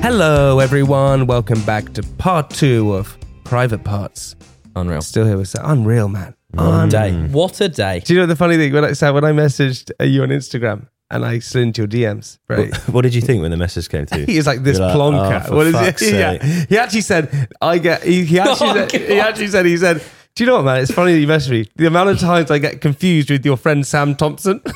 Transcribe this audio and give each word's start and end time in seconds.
Hello, 0.00 0.58
everyone. 0.60 1.26
Welcome 1.26 1.60
back 1.62 1.92
to 1.94 2.02
part 2.18 2.50
two 2.50 2.94
of 2.94 3.16
Private 3.44 3.84
Parts. 3.84 4.36
Unreal. 4.76 5.02
Still 5.02 5.26
here 5.26 5.36
with 5.36 5.48
Sam. 5.48 5.62
Unreal, 5.64 6.08
man. 6.08 6.34
What 6.52 6.84
a 6.84 6.88
day. 6.88 7.12
What 7.28 7.60
a 7.60 7.68
day. 7.68 8.00
Do 8.00 8.14
you 8.14 8.20
know 8.20 8.26
the 8.26 8.36
funny 8.36 8.56
thing? 8.56 8.72
When 8.72 8.84
I, 8.84 8.92
Sam, 8.92 9.12
when 9.14 9.24
I 9.24 9.32
messaged 9.32 9.90
uh, 10.00 10.04
you 10.04 10.22
on 10.22 10.28
Instagram 10.30 10.86
and 11.10 11.24
I 11.26 11.40
slid 11.40 11.64
into 11.64 11.82
your 11.82 11.88
DMs, 11.88 12.38
right? 12.48 12.74
What 12.88 13.02
did 13.02 13.14
you 13.14 13.20
think 13.20 13.42
when 13.42 13.50
the 13.50 13.56
message 13.56 13.88
came 13.88 14.06
through? 14.06 14.24
He 14.26 14.36
is 14.38 14.46
like 14.46 14.62
this 14.62 14.78
You're 14.78 14.86
like, 14.88 14.96
plonker. 14.96 15.42
"Oh, 15.44 15.48
for 15.48 15.54
what 15.56 15.66
is 15.66 15.74
fuck's 15.74 16.02
it? 16.02 16.10
sake." 16.10 16.42
Yeah. 16.42 16.64
He 16.68 16.78
actually 16.78 17.00
said, 17.02 17.48
"I 17.60 17.78
get." 17.78 18.02
He, 18.02 18.24
he 18.24 18.38
actually, 18.40 18.68
Oh, 18.70 18.88
said, 18.88 18.92
he 18.92 19.20
actually 19.20 19.48
said, 19.48 19.66
he 19.66 19.76
said, 19.76 20.02
"Do 20.38 20.44
you 20.44 20.50
know 20.50 20.56
what, 20.58 20.66
man? 20.66 20.80
It's 20.82 20.92
funny 20.92 21.14
that 21.14 21.18
you 21.18 21.26
messaged 21.26 21.50
me. 21.50 21.68
The 21.74 21.86
amount 21.86 22.10
of 22.10 22.20
times 22.20 22.48
I 22.48 22.58
get 22.58 22.80
confused 22.80 23.28
with 23.28 23.44
your 23.44 23.56
friend 23.56 23.84
Sam 23.84 24.14
Thompson. 24.14 24.60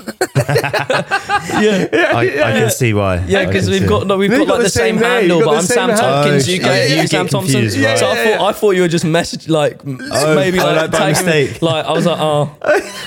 Yeah. 1.53 1.89
I, 2.15 2.21
I 2.21 2.53
can 2.53 2.71
see 2.71 2.95
why. 2.95 3.25
Yeah, 3.27 3.45
because 3.47 3.69
we've 3.69 3.87
got 3.89 4.07
no, 4.07 4.17
we've 4.17 4.31
You've 4.31 4.41
got 4.41 4.47
got 4.47 4.53
like 4.55 4.59
the 4.61 4.65
the 4.65 4.71
same, 4.71 4.95
same 4.95 5.03
name, 5.03 5.11
handle, 5.21 5.37
you've 5.39 5.45
got 5.45 5.51
but 5.51 5.53
the 5.53 5.59
I'm 5.59 5.65
same 5.65 5.77
Sam 5.77 5.89
handle. 5.91 6.23
Tompkins. 6.23 6.49
Oh, 6.49 6.51
you 6.53 6.57
yeah, 6.57 6.63
get 6.63 6.89
you 6.91 6.95
you 6.97 7.01
get 7.03 7.11
Sam 7.11 7.29
Thompson. 7.29 7.53
confused, 7.61 7.79
right. 7.85 7.99
So 7.99 8.07
I 8.11 8.15
thought 8.25 8.41
I 8.49 8.53
thought 8.53 8.71
you 8.77 8.83
were 8.83 8.89
just 8.89 9.05
message 9.05 9.49
like 9.49 9.81
m- 9.85 9.99
oh, 10.13 10.35
maybe 10.35 10.61
oh, 10.61 10.65
like, 10.65 10.77
like 10.77 10.91
by 10.93 10.99
tagging- 11.13 11.27
mistake. 11.27 11.63
Like 11.63 11.85
I 11.85 11.93
was 11.93 12.07
like, 12.07 12.19
oh, 12.21 12.57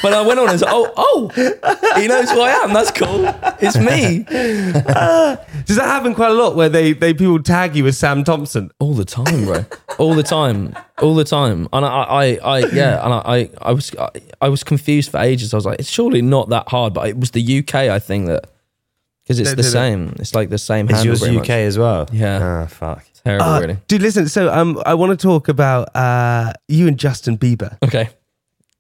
but 0.02 0.14
I 0.14 0.22
went 0.22 0.40
on 0.40 0.46
and 0.48 0.54
was 0.54 0.62
like, 0.62 0.74
oh, 0.74 0.94
oh, 0.98 2.00
he 2.00 2.08
knows 2.08 2.30
who 2.32 2.42
I 2.42 2.52
am. 2.52 2.74
That's 2.74 2.92
cool. 2.92 3.26
It's 3.60 3.78
me 3.78 4.24
Does 5.66 5.78
that 5.78 5.86
happen 5.86 6.14
quite 6.14 6.32
a 6.32 6.34
lot 6.36 6.56
where 6.56 6.70
they, 6.70 6.94
they 6.94 7.14
people 7.14 7.42
tag 7.42 7.76
you 7.76 7.88
as 7.88 7.98
Sam 7.98 8.24
Thompson? 8.24 8.70
all 8.80 8.94
the 8.94 9.06
time, 9.06 9.46
bro. 9.46 9.66
All 9.98 10.14
the 10.14 10.24
time, 10.24 10.76
all 11.02 11.16
the 11.16 11.24
time. 11.24 11.68
And 11.74 11.86
I, 11.86 11.90
I, 11.90 12.26
I 12.46 12.60
yeah, 12.74 13.02
and 13.04 13.14
I, 13.14 13.18
I, 13.26 13.50
I 13.62 13.72
was, 13.72 13.96
I, 13.96 14.10
I 14.42 14.50
was 14.50 14.64
confused 14.64 15.12
for 15.12 15.20
ages. 15.20 15.54
I 15.54 15.58
was 15.58 15.66
like, 15.66 15.80
it's 15.80 15.90
surely 15.90 16.22
not 16.22 16.50
that 16.50 16.70
hard, 16.70 16.94
but 16.94 17.08
it 17.10 17.18
was 17.18 17.32
the 17.32 17.60
UK. 17.60 17.76
I 17.76 18.00
think 18.00 18.28
that 18.28 18.46
because 19.24 19.40
it's 19.40 19.50
They 19.50 19.56
the 19.56 19.62
did 19.64 19.68
it. 19.70 19.72
same. 19.72 20.16
It's 20.20 20.36
like 20.36 20.50
the 20.50 20.58
same. 20.58 20.86
Is 20.88 20.92
handle 20.98 21.06
yours 21.08 21.20
pretty 21.22 21.38
UK 21.38 21.42
much. 21.42 21.50
as 21.50 21.78
well? 21.80 22.08
Yeah. 22.12 22.40
Ah, 22.64 22.68
fuck. 22.68 23.04
Terrible, 23.24 23.46
Uh, 23.46 23.60
really. 23.62 23.78
Dude, 23.88 24.02
listen. 24.04 24.28
So 24.30 24.54
um, 24.54 24.80
I 24.86 24.94
want 24.94 25.18
to 25.20 25.22
talk 25.22 25.48
about 25.48 25.96
uh, 25.96 26.54
you 26.68 26.88
and 26.88 26.98
Justin 26.98 27.38
Bieber. 27.38 27.78
Okay. 27.84 28.10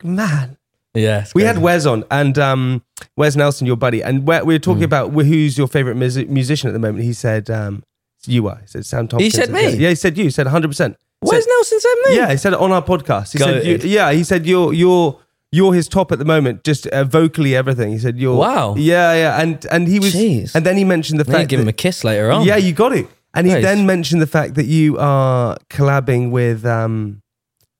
Man, 0.04 0.58
Yeah. 0.94 1.22
it's 1.22 1.34
we 1.34 1.42
crazy. 1.42 1.54
had 1.56 1.64
Wes 1.64 1.86
on, 1.88 2.04
and 2.12 2.38
um, 2.38 2.84
Wes 3.18 3.36
Nelson, 3.36 3.66
your 3.66 3.76
buddy, 3.78 4.04
and 4.04 4.28
we 4.28 4.40
we 4.42 4.54
were 4.54 4.60
Mm. 4.60 4.64
talking 4.64 4.84
about 4.84 5.12
wh- 5.14 5.26
who's 5.26 5.58
your 5.58 5.68
favorite 5.68 5.96
mus- 5.96 6.16
musician 6.28 6.70
at 6.70 6.74
the 6.74 6.80
moment. 6.80 7.04
He 7.06 7.14
said 7.14 7.50
um, 7.50 7.84
you 8.28 8.48
are. 8.48 8.58
He 8.62 8.68
said 8.68 8.86
Sam 8.86 9.08
Thompson. 9.08 9.32
said 9.32 9.52
me? 9.52 9.76
Yeah, 9.78 9.90
he 9.90 9.96
said 9.96 10.18
you. 10.18 10.26
He 10.26 10.30
said 10.30 10.46
100. 10.46 10.68
percent 10.68 10.98
Wes 11.32 11.46
Nelson 11.48 11.80
said 11.80 11.96
me? 12.06 12.16
Yeah, 12.18 12.32
he 12.32 12.38
said 12.38 12.54
it 12.54 12.60
on 12.60 12.72
our 12.72 12.82
podcast. 12.84 13.32
He 13.34 13.40
said, 13.40 13.66
you, 13.66 13.78
yeah, 13.90 14.12
he 14.12 14.24
said 14.24 14.46
you're 14.46 14.74
you're 14.74 15.20
you're 15.52 15.74
his 15.74 15.88
top 15.88 16.12
at 16.12 16.20
the 16.20 16.26
moment, 16.26 16.64
just 16.64 16.88
uh, 16.88 17.04
vocally 17.04 17.56
everything. 17.56 17.92
He 17.92 18.00
said 18.00 18.18
you're 18.18 18.36
Wow. 18.38 18.76
Yeah, 18.78 19.14
yeah, 19.14 19.42
and 19.42 19.66
and 19.72 19.88
he 19.88 20.00
was, 20.00 20.14
Jeez. 20.14 20.54
and 20.56 20.66
then 20.66 20.78
he 20.78 20.84
mentioned 20.84 21.20
the 21.20 21.24
Then 21.24 21.36
fact 21.36 21.50
give 21.50 21.60
him 21.60 21.66
that- 21.66 21.72
a 21.80 21.84
kiss 21.84 22.04
later 22.04 22.32
on. 22.32 22.46
yeah, 22.46 22.58
you 22.58 22.74
got 22.74 22.94
it. 22.94 23.08
And 23.34 23.46
he 23.48 23.54
Nice. 23.54 23.64
then 23.64 23.86
mentioned 23.86 24.22
the 24.22 24.28
fact 24.28 24.56
that 24.56 24.66
you 24.66 24.98
are 24.98 25.58
collabing 25.70 26.32
with 26.32 26.66
um, 26.66 27.22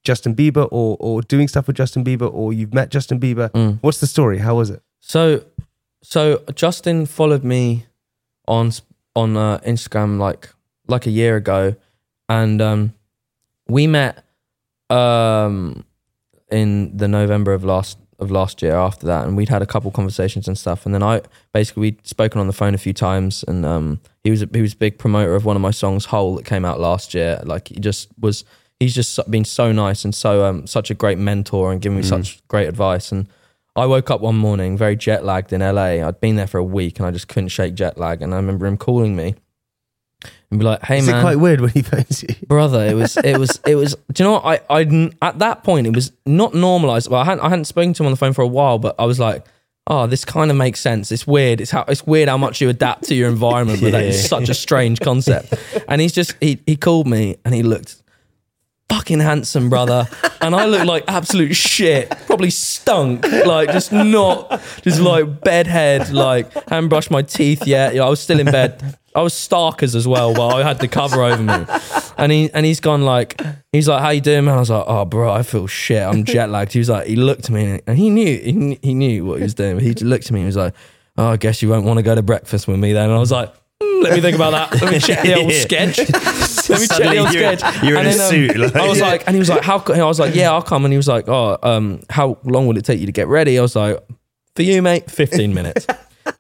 Justin 0.04 0.36
Bieber 0.36 0.68
or 0.72 0.98
or 1.00 1.22
doing 1.22 1.48
stuff 1.48 1.68
with 1.68 1.78
Justin 1.78 2.04
Bieber 2.04 2.30
or 2.34 2.52
you've 2.54 2.74
met 2.74 2.90
Justin 2.90 3.20
Bieber. 3.20 3.50
Mm. 3.52 3.78
What's 3.82 4.00
the 4.00 4.08
story? 4.08 4.40
How 4.40 4.56
was 4.56 4.70
it? 4.70 4.82
So, 5.00 5.44
so 6.04 6.42
Justin 6.56 7.06
followed 7.06 7.44
me 7.44 7.86
on 8.48 8.72
on 9.16 9.38
uh, 9.38 9.60
Instagram 9.60 10.20
like 10.20 10.50
like 10.88 11.08
a 11.08 11.12
year 11.12 11.36
ago, 11.38 11.76
and 12.28 12.62
um, 12.62 12.94
we 13.68 13.88
met 13.88 14.24
um, 14.90 15.86
in 16.52 16.96
the 16.96 17.08
November 17.08 17.54
of 17.54 17.64
last 17.64 17.98
of 18.20 18.32
last 18.32 18.62
year. 18.62 18.76
After 18.76 19.08
that, 19.08 19.28
and 19.28 19.36
we'd 19.36 19.50
had 19.50 19.62
a 19.62 19.66
couple 19.66 19.92
conversations 19.92 20.48
and 20.48 20.58
stuff, 20.58 20.86
and 20.86 20.94
then 20.94 21.04
I 21.04 21.22
basically 21.54 21.82
we'd 21.82 22.08
spoken 22.08 22.40
on 22.40 22.48
the 22.48 22.54
phone 22.54 22.74
a 22.74 22.78
few 22.78 22.94
times, 22.94 23.44
and 23.48 23.66
um, 23.66 24.02
he 24.24 24.32
was 24.32 24.42
a, 24.42 24.50
he 24.54 24.62
was 24.62 24.74
a 24.74 24.78
big 24.78 24.98
promoter 24.98 25.36
of 25.36 25.46
one 25.46 25.56
of 25.56 25.62
my 25.62 25.72
songs, 25.72 26.06
"Hole," 26.06 26.36
that 26.36 26.46
came 26.46 26.66
out 26.66 26.80
last 26.80 27.14
year. 27.14 27.42
Like 27.44 27.70
he 27.70 27.80
just 27.80 28.10
was. 28.20 28.44
He's 28.78 28.94
just 28.94 29.32
been 29.32 29.46
so 29.46 29.72
nice 29.72 30.04
and 30.04 30.14
so 30.14 30.44
um, 30.44 30.68
such 30.68 30.92
a 30.92 30.94
great 30.94 31.18
mentor 31.18 31.72
and 31.72 31.82
giving 31.82 31.96
me 31.96 32.04
such 32.04 32.46
great 32.48 32.68
advice 32.68 33.12
and. 33.12 33.28
I 33.78 33.86
woke 33.88 34.10
up 34.10 34.22
one 34.22 34.38
morning 34.38 34.78
very 34.78 34.96
jet 34.96 35.26
lagged 35.26 35.52
in 35.52 35.60
LA. 35.60 36.08
I'd 36.08 36.22
been 36.22 36.38
there 36.38 36.48
for 36.48 36.60
a 36.60 36.64
week 36.64 36.98
and 36.98 37.06
I 37.06 37.12
just 37.12 37.28
couldn't 37.28 37.50
shake 37.50 37.74
jet 37.74 37.98
lag. 37.98 38.22
And 38.22 38.34
I 38.34 38.38
remember 38.38 38.66
him 38.66 38.78
calling 38.78 39.18
me 39.18 39.36
and 40.50 40.60
be 40.60 40.66
like, 40.66 40.84
"Hey 40.84 41.00
Is 41.00 41.08
man, 41.08 41.18
it 41.18 41.22
quite 41.22 41.38
weird 41.38 41.62
when 41.62 41.72
he 41.72 41.82
phones 41.82 42.24
you? 42.24 42.30
brother, 42.48 42.86
it 42.86 42.96
was, 42.96 43.18
it 43.18 43.38
was, 43.38 43.60
it 43.66 43.76
was. 43.76 43.96
Do 44.12 44.24
you 44.24 44.30
know 44.30 44.34
what? 44.40 44.46
I, 44.70 44.82
I 44.82 45.12
at 45.22 45.40
that 45.40 45.64
point 45.64 45.88
it 45.88 45.96
was 45.96 46.12
not 46.26 46.54
normalized. 46.54 47.10
Well, 47.10 47.22
I 47.22 47.26
hadn't, 47.26 47.44
I 47.44 47.50
hadn't 47.50 47.66
spoken 47.66 47.94
to 47.94 48.04
him 48.04 48.08
on 48.08 48.12
the 48.12 48.18
phone 48.18 48.34
for 48.34 48.42
a 48.42 48.48
while, 48.48 48.78
but 48.80 48.96
I 49.00 49.06
was 49.06 49.20
like, 49.20 49.46
oh, 49.88 50.08
this 50.08 50.26
kind 50.26 50.52
of 50.52 50.58
makes 50.58 50.80
sense. 50.80 51.12
It's 51.12 51.28
weird. 51.28 51.62
It's 51.62 51.72
how 51.72 51.86
it's 51.88 52.06
weird 52.06 52.30
how 52.30 52.38
much 52.38 52.62
you 52.62 52.70
adapt 52.70 53.06
to 53.06 53.16
your 53.16 53.30
environment, 53.30 53.82
but 53.82 53.92
that 53.92 54.04
is 54.04 54.28
such 54.30 54.50
a 54.50 54.54
strange 54.54 55.00
concept. 55.00 55.54
And 55.88 56.02
he's 56.02 56.14
just 56.14 56.36
he 56.40 56.60
he 56.66 56.76
called 56.76 57.08
me 57.08 57.38
and 57.46 57.54
he 57.54 57.64
looked 57.64 58.02
fucking 58.90 59.20
handsome, 59.20 59.70
brother. 59.70 60.08
And 60.42 60.56
I 60.56 60.66
looked 60.66 60.86
like 60.86 61.04
absolute 61.08 61.56
shit. 61.56 62.10
Probably 62.28 62.50
stunk. 62.50 63.26
Like 63.46 63.72
just 63.72 63.92
not 63.92 64.62
just 64.82 65.00
like 65.00 65.42
bedhead, 65.42 66.12
like 66.12 66.52
hadn't 66.70 66.90
brushed 66.90 67.12
my 67.12 67.22
teeth 67.22 67.66
yet. 67.68 67.94
You 67.94 68.00
know, 68.00 68.08
I 68.08 68.10
was 68.10 68.20
still 68.20 68.40
in 68.40 68.48
bed. 68.48 68.98
I 69.16 69.22
was 69.22 69.34
starkers 69.34 69.96
as 69.96 70.06
well, 70.08 70.34
but 70.34 70.48
I 70.48 70.64
had 70.64 70.80
the 70.80 70.90
cover 70.90 71.24
over 71.24 71.42
me. 71.42 71.66
And 72.18 72.32
he 72.32 72.52
and 72.54 72.66
he's 72.66 72.80
gone 72.80 73.04
like 73.04 73.40
he's 73.72 73.88
like, 73.88 74.02
How 74.02 74.10
you 74.10 74.22
doing, 74.22 74.46
man? 74.46 74.56
I 74.58 74.60
was 74.60 74.70
like, 74.70 74.84
Oh 74.88 75.06
bro, 75.06 75.32
I 75.32 75.44
feel 75.44 75.68
shit. 75.68 76.04
I'm 76.04 76.24
jet 76.26 76.50
lagged. 76.50 76.74
He 76.74 76.80
was 76.80 76.90
like, 76.90 77.08
he 77.08 77.16
looked 77.16 77.46
at 77.46 77.52
me 77.52 77.82
and 77.88 77.98
he 77.98 78.10
knew 78.10 78.26
he, 78.38 78.80
he 78.82 78.94
knew 78.94 79.26
what 79.26 79.38
he 79.38 79.44
was 79.44 79.54
doing. 79.54 79.80
He 79.80 79.94
looked 79.94 80.26
at 80.26 80.32
me 80.32 80.40
and 80.42 80.46
he 80.46 80.48
was 80.48 80.58
like, 80.58 80.74
Oh, 81.18 81.28
I 81.28 81.38
guess 81.38 81.62
you 81.62 81.70
won't 81.70 81.86
want 81.86 81.98
to 81.98 82.04
go 82.04 82.14
to 82.14 82.22
breakfast 82.22 82.68
with 82.68 82.78
me 82.78 82.92
then. 82.92 83.06
And 83.06 83.14
I 83.14 83.20
was 83.20 83.32
like, 83.32 83.50
"Hmm, 83.50 83.60
let 83.82 84.14
me 84.14 84.22
think 84.22 84.36
about 84.36 84.52
that. 84.52 84.82
Let 84.82 84.92
me 84.94 85.00
check 85.00 85.22
the 85.24 85.36
old 85.36 85.52
Yeah. 85.52 85.62
sketch. 85.62 85.98
Let 86.70 86.80
me 86.82 86.88
check 86.88 86.98
the 87.00 87.18
old 87.18 87.34
you're- 87.34 87.58
sketch. 87.58 87.84
you're 87.84 88.00
in 88.00 88.06
And 88.06 88.16
a 88.16 88.18
then, 88.18 88.22
um, 88.22 88.30
suit, 88.30 88.58
like- 88.58 88.76
I 88.76 88.88
was 88.88 89.02
like, 89.02 89.24
and 89.28 89.36
he 89.36 89.40
was 89.40 89.50
like, 89.50 89.64
how? 89.64 89.80
I 89.88 90.04
was 90.06 90.20
like, 90.20 90.34
yeah, 90.36 90.52
I'll 90.52 90.62
come. 90.62 90.86
And 90.86 90.94
he 90.94 90.98
was 90.98 91.08
like, 91.08 91.28
oh, 91.28 91.58
um, 91.62 92.02
how 92.10 92.38
long 92.44 92.68
will 92.68 92.78
it 92.78 92.86
take 92.86 93.00
you 93.00 93.06
to 93.06 93.12
get 93.12 93.28
ready? 93.28 93.60
I 93.60 93.62
was 93.62 93.76
like, 93.76 93.98
for 94.56 94.62
you, 94.64 94.82
mate, 94.82 95.12
fifteen 95.12 95.54
minutes. 95.60 95.86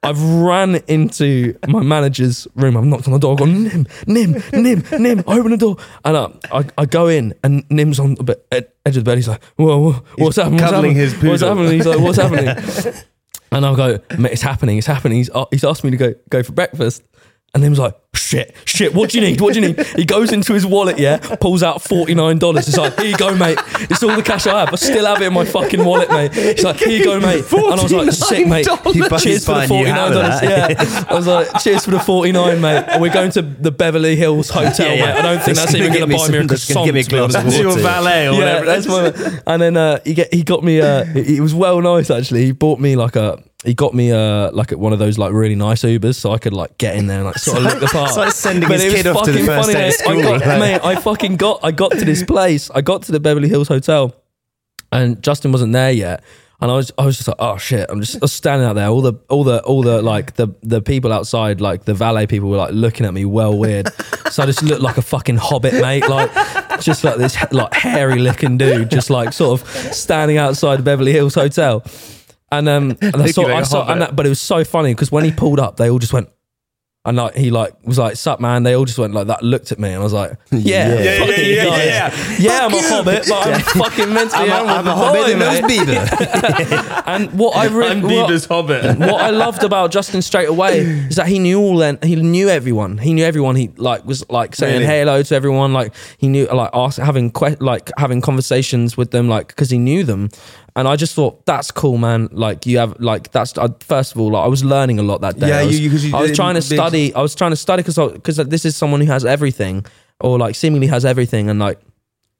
I've 0.01 0.19
ran 0.21 0.77
into 0.87 1.55
my 1.67 1.83
manager's 1.83 2.47
room. 2.55 2.75
I've 2.75 2.85
knocked 2.85 3.05
on 3.07 3.13
the 3.13 3.19
door. 3.19 3.33
I've 3.33 3.39
gone, 3.39 3.63
Nim, 3.65 3.85
Nim, 4.07 4.43
Nim, 4.51 4.83
Nim, 4.99 5.23
open 5.27 5.51
the 5.51 5.57
door. 5.57 5.77
And 6.03 6.17
uh, 6.17 6.29
I, 6.51 6.65
I 6.77 6.85
go 6.85 7.07
in, 7.07 7.35
and 7.43 7.63
Nim's 7.69 7.99
on 7.99 8.15
the 8.15 8.23
be- 8.23 8.33
ed- 8.51 8.71
edge 8.85 8.97
of 8.97 9.03
the 9.05 9.11
bed. 9.11 9.17
He's 9.19 9.27
like, 9.27 9.43
whoa, 9.57 9.77
whoa 9.91 10.03
what's 10.17 10.37
happening? 10.37 10.59
What's 10.61 10.71
happening? 10.73 10.97
What's 11.29 11.41
happening? 11.43 11.71
He's 11.71 11.85
like, 11.85 11.99
what's 11.99 12.17
happening? 12.21 12.95
And 13.51 13.63
I'll 13.65 13.75
go, 13.75 13.99
mate, 14.17 14.31
it's 14.33 14.41
happening, 14.41 14.77
it's 14.79 14.87
happening. 14.87 15.19
He's, 15.19 15.29
uh, 15.29 15.45
he's 15.51 15.63
asked 15.63 15.83
me 15.83 15.91
to 15.91 15.97
go 15.97 16.15
go 16.29 16.41
for 16.41 16.51
breakfast. 16.53 17.03
And 17.55 17.63
then 17.63 17.69
he 17.69 17.69
was 17.69 17.79
like, 17.79 17.95
shit, 18.13 18.53
shit, 18.65 18.93
what 18.93 19.09
do 19.11 19.17
you 19.17 19.25
need? 19.25 19.39
What 19.39 19.53
do 19.53 19.61
you 19.61 19.67
need? 19.69 19.85
He 19.95 20.03
goes 20.03 20.33
into 20.33 20.53
his 20.53 20.65
wallet, 20.65 20.99
yeah, 20.99 21.17
pulls 21.39 21.63
out 21.63 21.81
$49. 21.81 22.65
He's 22.65 22.77
like, 22.77 22.97
here 22.99 23.05
you 23.11 23.15
go, 23.17 23.33
mate. 23.33 23.57
It's 23.89 24.03
all 24.03 24.13
the 24.15 24.21
cash 24.21 24.45
I 24.45 24.59
have. 24.59 24.73
I 24.73 24.75
still 24.75 25.05
have 25.05 25.21
it 25.21 25.25
in 25.27 25.33
my 25.33 25.45
fucking 25.45 25.83
wallet, 25.85 26.09
mate. 26.09 26.33
He's 26.33 26.63
like, 26.65 26.75
here 26.77 26.89
you 26.89 27.05
go, 27.05 27.17
mate. 27.21 27.45
And 27.49 27.79
I 27.79 27.81
was 27.83 27.93
like, 27.93 28.11
sick, 28.11 28.45
mate. 28.47 28.67
$49. 28.67 29.21
Cheers 29.23 29.45
for 29.45 29.53
the 29.53 29.67
buying 29.69 29.85
you 29.85 29.87
out 29.93 30.11
of 30.11 30.41
$49. 30.41 30.41
Yeah. 30.43 31.05
I 31.09 31.13
was 31.15 31.27
like, 31.27 31.61
cheers 31.61 31.85
for 31.85 31.91
the 31.91 31.99
49 32.01 32.59
mate. 32.61 32.83
And 32.89 33.01
we're 33.01 33.13
going 33.13 33.31
to 33.31 33.41
the 33.41 33.71
Beverly 33.71 34.17
Hills 34.17 34.49
Hotel, 34.49 34.87
Yeah, 34.87 34.93
yeah. 34.93 35.05
mate. 35.05 35.11
I 35.15 35.21
don't 35.21 35.43
think 35.43 35.55
That's 35.57 35.71
that's 35.71 35.75
even 35.75 35.93
gonna 35.93 35.99
going 35.99 36.09
to 36.11 36.17
buy 36.17 36.27
me 36.27 36.31
me 36.33 36.37
a 36.37 36.39
some- 36.39 36.47
that's 36.47 36.65
croissant. 36.65 36.85
give 36.87 36.93
me 36.95 36.99
a 36.99 37.03
to 37.03 37.09
glass 37.09 37.35
of 37.35 37.43
with 37.45 37.53
That's 37.53 37.57
your 37.61 37.69
water. 37.69 37.81
valet 37.81 38.27
or 38.27 38.31
Yeah, 38.33 38.37
whatever. 38.59 38.65
that's 38.65 38.87
my. 38.87 39.41
And 39.47 39.61
then 39.61 39.77
uh, 39.77 39.99
he 40.03 40.13
get 40.13 40.33
he 40.33 40.43
got 40.43 40.61
me. 40.63 40.81
Uh, 40.81 41.05
he 41.05 41.39
was 41.39 41.53
well 41.53 41.79
nice 41.81 42.09
actually. 42.11 42.43
He 42.45 42.51
bought 42.51 42.79
me 42.81 42.97
like 42.97 43.15
a. 43.15 43.41
He 43.65 43.73
got 43.73 43.93
me 43.93 44.11
uh 44.11 44.51
like 44.51 44.71
one 44.71 44.93
of 44.93 44.99
those 44.99 45.17
like 45.17 45.33
really 45.33 45.55
nice 45.55 45.81
Ubers, 45.81 46.15
so 46.15 46.31
I 46.31 46.37
could 46.37 46.53
like 46.53 46.77
get 46.77 46.95
in 46.95 47.07
there 47.07 47.17
and 47.17 47.25
like 47.25 47.37
sort 47.37 47.57
of 47.57 47.63
look 47.63 47.79
the 47.79 47.87
part. 47.91 48.09
It's 48.09 48.17
like 48.17 48.31
sending 48.31 48.69
But 48.69 48.79
his 48.79 48.83
it 48.83 48.87
was 48.87 48.95
kid 48.95 49.07
off 49.07 49.25
to 49.25 49.31
the 49.31 49.39
fucking 49.39 49.45
first 49.45 49.67
funny, 49.67 49.73
day 49.73 49.87
of 49.87 49.93
school. 49.93 50.19
I 50.19 50.39
got, 50.39 50.59
mate, 50.59 50.79
I 50.83 50.95
fucking 50.95 51.35
got. 51.37 51.59
I 51.63 51.71
got 51.71 51.91
to 51.91 52.05
this 52.05 52.23
place. 52.23 52.69
I 52.71 52.81
got 52.81 53.03
to 53.03 53.11
the 53.11 53.19
Beverly 53.19 53.49
Hills 53.49 53.67
Hotel, 53.67 54.15
and 54.91 55.21
Justin 55.21 55.51
wasn't 55.51 55.73
there 55.73 55.91
yet. 55.91 56.23
And 56.61 56.71
I 56.71 56.75
was, 56.75 56.89
I 56.97 57.05
was 57.05 57.17
just 57.17 57.27
like, 57.27 57.35
oh 57.39 57.57
shit! 57.57 57.85
I'm 57.89 57.99
just 57.99 58.15
I 58.15 58.19
was 58.21 58.31
standing 58.31 58.65
out 58.65 58.73
there. 58.73 58.87
All 58.87 59.01
the, 59.01 59.13
all 59.29 59.43
the, 59.43 59.61
all 59.63 59.81
the 59.81 60.01
like 60.01 60.35
the 60.35 60.47
the 60.63 60.81
people 60.81 61.11
outside, 61.11 61.59
like 61.59 61.83
the 61.83 61.93
valet 61.93 62.27
people, 62.27 62.49
were 62.49 62.55
like 62.57 62.73
looking 62.73 63.05
at 63.05 63.13
me 63.13 63.25
well 63.25 63.57
weird. 63.57 63.89
so 64.31 64.41
I 64.41 64.45
just 64.45 64.63
looked 64.63 64.81
like 64.81 64.97
a 64.97 65.01
fucking 65.01 65.35
hobbit, 65.35 65.73
mate. 65.73 66.07
Like 66.07 66.31
just 66.79 67.03
like 67.03 67.17
this 67.17 67.35
like 67.51 67.73
hairy 67.73 68.19
looking 68.19 68.57
dude, 68.57 68.89
just 68.89 69.09
like 69.09 69.33
sort 69.33 69.59
of 69.61 69.67
standing 69.93 70.37
outside 70.37 70.77
the 70.79 70.83
Beverly 70.83 71.11
Hills 71.11 71.35
Hotel. 71.35 71.83
And 72.57 72.69
um, 72.69 72.97
and 73.01 73.15
I 73.21 73.27
saw, 73.31 73.41
like 73.43 73.55
I 73.55 73.63
saw, 73.63 73.91
and 73.91 74.01
that, 74.01 74.15
but 74.15 74.25
it 74.25 74.29
was 74.29 74.41
so 74.41 74.63
funny 74.63 74.93
because 74.93 75.11
when 75.11 75.23
he 75.25 75.31
pulled 75.31 75.59
up, 75.59 75.77
they 75.77 75.89
all 75.89 75.99
just 75.99 76.13
went. 76.13 76.29
And 77.07 77.17
like 77.17 77.35
he 77.35 77.51
like 77.51 77.75
was 77.85 77.99
like, 77.99 78.15
"Sup, 78.15 78.39
man?" 78.39 78.63
They 78.63 78.73
all 78.75 78.83
just 78.85 78.97
went 78.97 79.13
like 79.13 79.27
that, 79.27 79.43
looked 79.43 79.71
at 79.71 79.77
me, 79.77 79.89
and 79.89 79.99
I 79.99 80.03
was 80.03 80.11
like, 80.11 80.31
"Yeah, 80.51 80.89
Yeah, 80.89 80.99
yeah, 81.03 81.25
you 81.35 81.53
yeah, 81.55 81.63
guys. 81.65 81.85
yeah, 81.85 82.35
yeah, 82.39 82.65
I'm 82.65 82.73
a 82.73 82.81
hobbit, 82.81 83.25
but 83.29 83.45
I'm 83.47 83.61
fucking 83.61 84.09
be. 84.11 84.33
I'm 84.33 84.49
a, 84.49 84.71
I'm 84.71 84.87
a 84.87 84.95
hobbit 84.95 85.29
and 85.29 85.39
mate." 85.39 85.61
knows 85.61 85.85
Bieber. 85.85 87.03
And 87.05 87.31
what 87.37 87.55
I 87.55 87.65
really, 87.67 87.91
I'm 87.91 88.01
what, 88.01 88.11
Bieber's 88.11 88.45
hobbit. 88.45 88.97
what 88.97 89.21
I 89.21 89.29
loved 89.29 89.63
about 89.63 89.91
Justin 89.91 90.23
straight 90.23 90.49
away 90.49 90.79
is 90.79 91.17
that 91.17 91.27
he 91.27 91.37
knew 91.37 91.59
all 91.59 91.77
then 91.77 91.99
he 92.01 92.15
knew 92.15 92.49
everyone. 92.49 92.97
He 92.97 93.13
knew 93.13 93.23
everyone. 93.23 93.55
He 93.55 93.67
like 93.77 94.03
was 94.03 94.27
like 94.31 94.55
saying 94.55 94.81
Really? 94.81 94.85
hello 94.87 95.21
to 95.21 95.35
everyone. 95.35 95.73
Like 95.73 95.93
he 96.17 96.27
knew 96.27 96.47
like 96.47 96.71
ask, 96.73 96.97
having 96.99 97.29
que- 97.29 97.57
like 97.59 97.91
having 97.99 98.19
conversations 98.21 98.97
with 98.97 99.11
them 99.11 99.29
like 99.29 99.49
because 99.49 99.69
he 99.69 99.77
knew 99.77 100.03
them. 100.03 100.29
And 100.77 100.87
I 100.89 100.97
just 100.97 101.15
thought 101.15 101.45
that's 101.45 101.71
cool, 101.71 101.97
man. 101.97 102.27
Like 102.31 102.65
you 102.65 102.77
have 102.79 102.99
like 102.99 103.31
that's 103.31 103.57
uh, 103.57 103.69
first 103.79 104.11
of 104.13 104.19
all, 104.19 104.31
like 104.33 104.43
I 104.43 104.47
was 104.47 104.63
learning 104.63 104.99
a 104.99 105.03
lot 105.03 105.21
that 105.21 105.39
day. 105.39 105.47
Yeah, 105.47 105.59
I 105.59 105.63
was, 105.65 105.79
you- 105.79 105.89
you- 105.89 105.97
you 106.09 106.15
I 106.15 106.21
was 106.21 106.31
trying 106.35 106.55
to 106.55 106.61
study. 106.75 107.13
I 107.15 107.21
was 107.21 107.33
trying 107.35 107.51
to 107.51 107.55
study 107.55 107.81
because 107.83 107.97
because 108.13 108.35
this 108.37 108.65
is 108.65 108.75
someone 108.75 108.99
who 108.99 109.07
has 109.07 109.23
everything 109.23 109.85
or 110.19 110.37
like 110.37 110.55
seemingly 110.55 110.87
has 110.87 111.05
everything, 111.05 111.49
and 111.49 111.59
like 111.59 111.79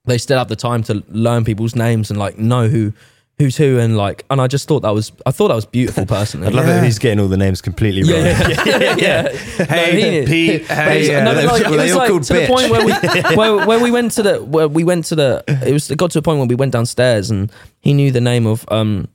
they 0.04 0.18
still 0.18 0.38
have 0.38 0.50
the 0.50 0.56
time 0.58 0.84
to 0.84 1.02
learn 1.10 1.46
people's 1.46 1.76
names 1.76 2.10
and 2.12 2.20
like 2.20 2.38
know 2.38 2.68
who 2.68 2.92
who's 3.38 3.58
who 3.58 3.80
and 3.80 3.98
like 3.98 4.24
and 4.30 4.40
I 4.40 4.48
just 4.48 4.68
thought 4.68 4.82
that 4.82 4.94
was 4.94 5.12
I 5.26 5.32
thought 5.32 5.50
that 5.50 5.56
was 5.56 5.66
beautiful 5.66 6.06
personally. 6.06 6.48
I'd 6.50 6.54
love 6.54 6.68
it 6.68 6.78
if 6.78 6.84
he's 6.84 7.00
getting 7.00 7.20
all 7.20 7.28
the 7.28 7.36
names 7.38 7.62
completely 7.62 8.04
wrong. 8.04 8.24
Yeah, 8.24 8.64
yeah, 8.66 8.96
yeah. 8.98 9.38
Hey, 9.66 10.22
No. 10.22 10.28
Pete. 10.28 10.68
But 10.68 10.78
Hey, 10.78 11.04
it's- 11.06 11.22
uh, 11.22 11.24
no, 11.24 11.36
but 11.36 11.46
like, 11.46 11.74
it 11.74 11.78
was 11.78 11.96
like 11.96 12.10
called 12.10 12.24
to 12.24 12.34
the 12.34 12.48
point 12.48 12.72
where 12.72 12.86
we 12.86 12.92
where, 13.36 13.68
where 13.68 13.80
we 13.80 13.92
went 13.92 14.12
to 14.14 14.24
the 14.24 14.44
where 14.44 14.68
we 14.68 14.84
went 14.84 15.06
to 15.06 15.16
the 15.16 15.44
it 15.66 15.74
was 15.74 15.92
it 15.92 15.98
got 15.98 16.12
to 16.12 16.20
a 16.20 16.22
point 16.22 16.40
where 16.40 16.48
we 16.48 16.56
went 16.56 16.72
downstairs 16.72 17.30
and 17.30 17.52
he 17.82 17.94
knew 17.94 18.12
the 18.12 18.22
name 18.22 18.46
of 18.48 18.66
um 18.70 19.08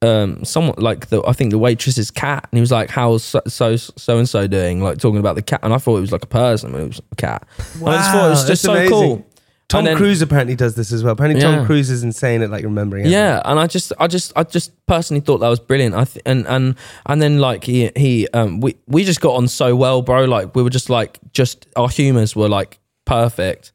um 0.00 0.44
someone 0.44 0.76
like 0.78 1.08
the 1.08 1.20
I 1.26 1.32
think 1.32 1.50
the 1.50 1.58
waitress's 1.58 2.10
cat 2.12 2.46
and 2.52 2.56
he 2.58 2.60
was 2.60 2.70
like 2.70 2.88
how's 2.88 3.24
so 3.24 3.40
so 3.48 3.74
so 3.76 4.16
and 4.16 4.28
so 4.28 4.46
doing 4.46 4.80
like 4.80 4.98
talking 4.98 5.18
about 5.18 5.34
the 5.34 5.42
cat 5.42 5.58
and 5.64 5.74
I 5.74 5.78
thought 5.78 5.96
it 5.96 6.02
was 6.02 6.12
like 6.12 6.22
a 6.22 6.26
person 6.28 6.70
but 6.70 6.80
it 6.82 6.86
was 6.88 7.00
a 7.10 7.16
cat. 7.16 7.44
And 7.80 7.88
I 7.88 7.96
just 7.96 8.10
thought 8.12 8.26
it 8.26 8.30
was 8.30 8.46
just 8.46 8.62
so 8.62 8.72
amazing. 8.74 8.90
cool. 8.92 9.26
Tom 9.68 9.84
then- 9.84 9.96
Cruise 9.98 10.22
apparently 10.22 10.56
does 10.56 10.74
this 10.76 10.92
as 10.92 11.04
well. 11.04 11.12
Apparently, 11.12 11.42
Yeah. 11.42 11.56
Tom 11.56 11.66
Cruise 11.66 11.90
is 11.90 12.02
insane 12.02 12.40
at 12.42 12.48
like 12.50 12.64
remembering. 12.64 13.02
everything. 13.02 13.12
Yeah, 13.20 13.42
and 13.44 13.58
I 13.60 13.66
just, 13.66 13.92
I 14.00 14.06
just, 14.06 14.32
I 14.34 14.42
just 14.44 14.72
personally 14.86 15.20
thought 15.20 15.38
that 15.38 15.48
was 15.48 15.60
brilliant. 15.60 15.94
I 15.94 16.04
th- 16.04 16.22
and 16.24 16.46
and 16.46 16.74
and 17.06 17.20
then 17.20 17.38
like 17.38 17.64
he 17.64 17.90
he 17.94 18.26
um 18.32 18.60
we 18.60 18.76
we 18.86 19.04
just 19.04 19.20
got 19.20 19.34
on 19.34 19.46
so 19.46 19.76
well, 19.76 20.00
bro. 20.00 20.24
Like 20.24 20.54
we 20.54 20.62
were 20.62 20.70
just 20.70 20.88
like 20.88 21.18
just 21.32 21.66
our 21.76 21.88
humors 21.90 22.34
were 22.34 22.48
like 22.48 22.78
perfect, 23.04 23.72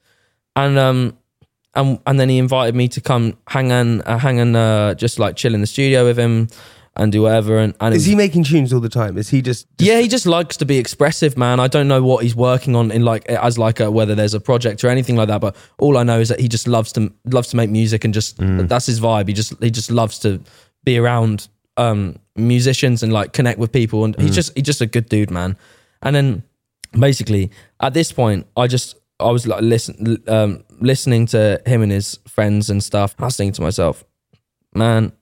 and 0.55 0.79
um 0.79 1.15
and 1.75 1.99
and 2.07 2.19
then 2.19 2.29
he 2.29 2.39
invited 2.39 2.73
me 2.75 2.87
to 2.87 2.99
come 3.01 3.37
hang 3.47 3.71
and 3.71 4.01
uh, 4.07 4.17
hang 4.17 4.39
and 4.39 4.55
uh, 4.55 4.95
just 4.95 5.19
like 5.19 5.35
chill 5.35 5.53
in 5.53 5.61
the 5.61 5.67
studio 5.67 6.05
with 6.05 6.17
him 6.17 6.47
and 6.95 7.11
do 7.11 7.23
whatever. 7.23 7.57
And 7.57 7.73
and 7.79 7.93
it 7.93 7.97
Is 7.97 8.03
was- 8.03 8.07
he 8.07 8.15
making 8.15 8.43
tunes 8.43 8.71
all 8.73 8.79
the 8.79 8.89
time? 8.89 9.17
Is 9.17 9.29
he 9.29 9.41
just? 9.41 9.67
just 9.77 9.87
yeah, 9.89 9.99
he 9.99 10.07
just 10.07 10.25
likes 10.25 10.57
to 10.57 10.65
be 10.65 10.77
expressive, 10.77 11.37
man. 11.37 11.59
I 11.59 11.67
don't 11.67 11.87
know 11.87 12.03
what 12.03 12.23
he's 12.23 12.35
working 12.35 12.75
on 12.75 12.91
in 12.91 13.03
like 13.03 13.25
as 13.27 13.57
like 13.57 13.79
a, 13.79 13.89
whether 13.89 14.15
there's 14.15 14.33
a 14.33 14.39
project 14.39 14.83
or 14.83 14.89
anything 14.89 15.15
like 15.15 15.27
that. 15.27 15.41
But 15.41 15.55
all 15.79 15.97
I 15.97 16.03
know 16.03 16.19
is 16.19 16.29
that 16.29 16.39
he 16.39 16.47
just 16.47 16.67
loves 16.67 16.91
to 16.93 17.11
loves 17.25 17.49
to 17.49 17.55
make 17.57 17.69
music 17.69 18.03
and 18.05 18.13
just 18.13 18.37
that's 18.39 18.85
his 18.85 18.99
vibe. 18.99 19.27
He 19.27 19.33
just 19.33 19.53
he 19.61 19.71
just 19.71 19.91
loves 19.91 20.19
to 20.19 20.39
be 20.83 20.97
around 20.97 21.47
um, 21.77 22.17
musicians 22.35 23.01
and 23.03 23.11
like 23.11 23.33
connect 23.33 23.57
with 23.59 23.71
people. 23.71 24.05
And 24.05 24.19
he's 24.19 24.35
just 24.35 24.53
he's 24.55 24.65
just 24.65 24.81
a 24.81 24.85
good 24.85 25.09
dude, 25.09 25.31
man. 25.31 25.57
And 26.01 26.15
then 26.15 26.43
basically 26.91 27.49
at 27.79 27.93
this 27.93 28.11
point, 28.11 28.45
I 28.55 28.67
just 28.67 28.97
I 29.19 29.31
was 29.31 29.47
like 29.47 29.61
listen 29.61 30.21
um, 30.27 30.63
listening 30.79 31.25
to 31.27 31.61
him 31.65 31.81
and 31.81 31.91
his 31.91 32.19
friends 32.27 32.69
and 32.69 32.83
stuff. 32.83 33.15
I 33.19 33.25
was 33.25 33.37
thinking 33.37 33.53
to 33.53 33.61
myself, 33.61 34.03
man, 34.75 35.13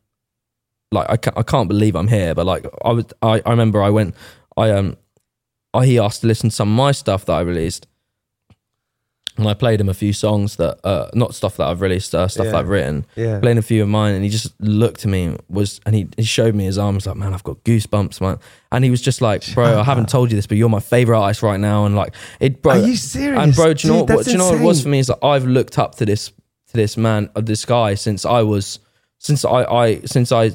like 0.91 1.09
I 1.09 1.17
can't, 1.17 1.38
I 1.38 1.43
can't 1.43 1.67
believe 1.67 1.95
I'm 1.95 2.07
here. 2.07 2.33
But 2.35 2.45
like 2.45 2.65
I 2.83 2.91
was, 2.91 3.05
I, 3.21 3.41
I 3.45 3.49
remember 3.51 3.81
I 3.81 3.89
went, 3.89 4.15
I 4.57 4.71
um, 4.71 4.97
I, 5.73 5.85
he 5.85 5.97
asked 5.99 6.21
to 6.21 6.27
listen 6.27 6.49
to 6.49 6.55
some 6.55 6.69
of 6.69 6.75
my 6.75 6.91
stuff 6.91 7.25
that 7.25 7.33
I 7.33 7.41
released, 7.41 7.88
and 9.38 9.47
I 9.47 9.53
played 9.53 9.79
him 9.79 9.88
a 9.88 9.93
few 9.93 10.11
songs 10.11 10.57
that, 10.57 10.79
uh, 10.85 11.09
not 11.13 11.33
stuff 11.33 11.55
that 11.55 11.67
I've 11.67 11.79
released, 11.79 12.13
uh, 12.13 12.27
stuff 12.27 12.45
Yeah. 12.47 12.51
that 12.51 12.57
I've 12.59 12.67
written. 12.67 13.05
Yeah. 13.15 13.39
Playing 13.39 13.57
a 13.57 13.61
few 13.61 13.81
of 13.81 13.88
mine, 13.88 14.13
and 14.15 14.23
he 14.25 14.29
just 14.29 14.53
looked 14.61 15.05
at 15.05 15.09
me 15.09 15.23
and 15.23 15.41
was, 15.47 15.79
and 15.85 15.95
he, 15.95 16.09
he 16.17 16.23
showed 16.23 16.53
me 16.53 16.65
his 16.65 16.77
arms 16.77 17.07
like, 17.07 17.15
man, 17.15 17.33
I've 17.33 17.44
got 17.44 17.63
goosebumps, 17.63 18.19
man. 18.19 18.39
And 18.73 18.83
he 18.83 18.91
was 18.91 19.01
just 19.01 19.21
like, 19.21 19.51
bro, 19.53 19.79
I 19.79 19.83
haven't 19.83 20.09
told 20.15 20.29
you 20.31 20.35
this, 20.35 20.45
but 20.47 20.57
you're 20.57 20.67
my 20.69 20.81
favorite 20.81 21.17
artist 21.17 21.41
right 21.41 21.59
now, 21.59 21.85
and 21.85 21.95
like 21.95 22.13
it, 22.41 22.61
bro. 22.61 22.73
Are 22.73 22.77
you 22.85 22.97
serious? 22.97 23.41
And 23.41 23.55
bro, 23.55 23.73
do 23.73 23.87
you 23.87 23.94
know 23.94 23.99
Dude, 24.01 24.09
what? 24.09 24.15
that's 24.17 24.25
Do 24.25 24.31
you 24.33 24.37
know 24.37 24.49
what 24.51 24.59
it 24.59 24.63
was 24.65 24.77
insane. 24.79 24.83
for 24.83 24.89
me? 24.89 24.99
Is 24.99 25.07
that 25.07 25.19
I've 25.25 25.45
looked 25.45 25.79
up 25.79 25.95
to 25.95 26.05
this 26.05 26.27
to 26.27 26.73
this 26.73 26.97
man, 26.97 27.29
uh, 27.33 27.39
this 27.41 27.63
guy, 27.63 27.94
since 27.95 28.25
I 28.25 28.41
was, 28.41 28.79
since 29.21 29.45
I, 29.45 29.63
I 29.63 30.01
since 30.01 30.31
I, 30.31 30.51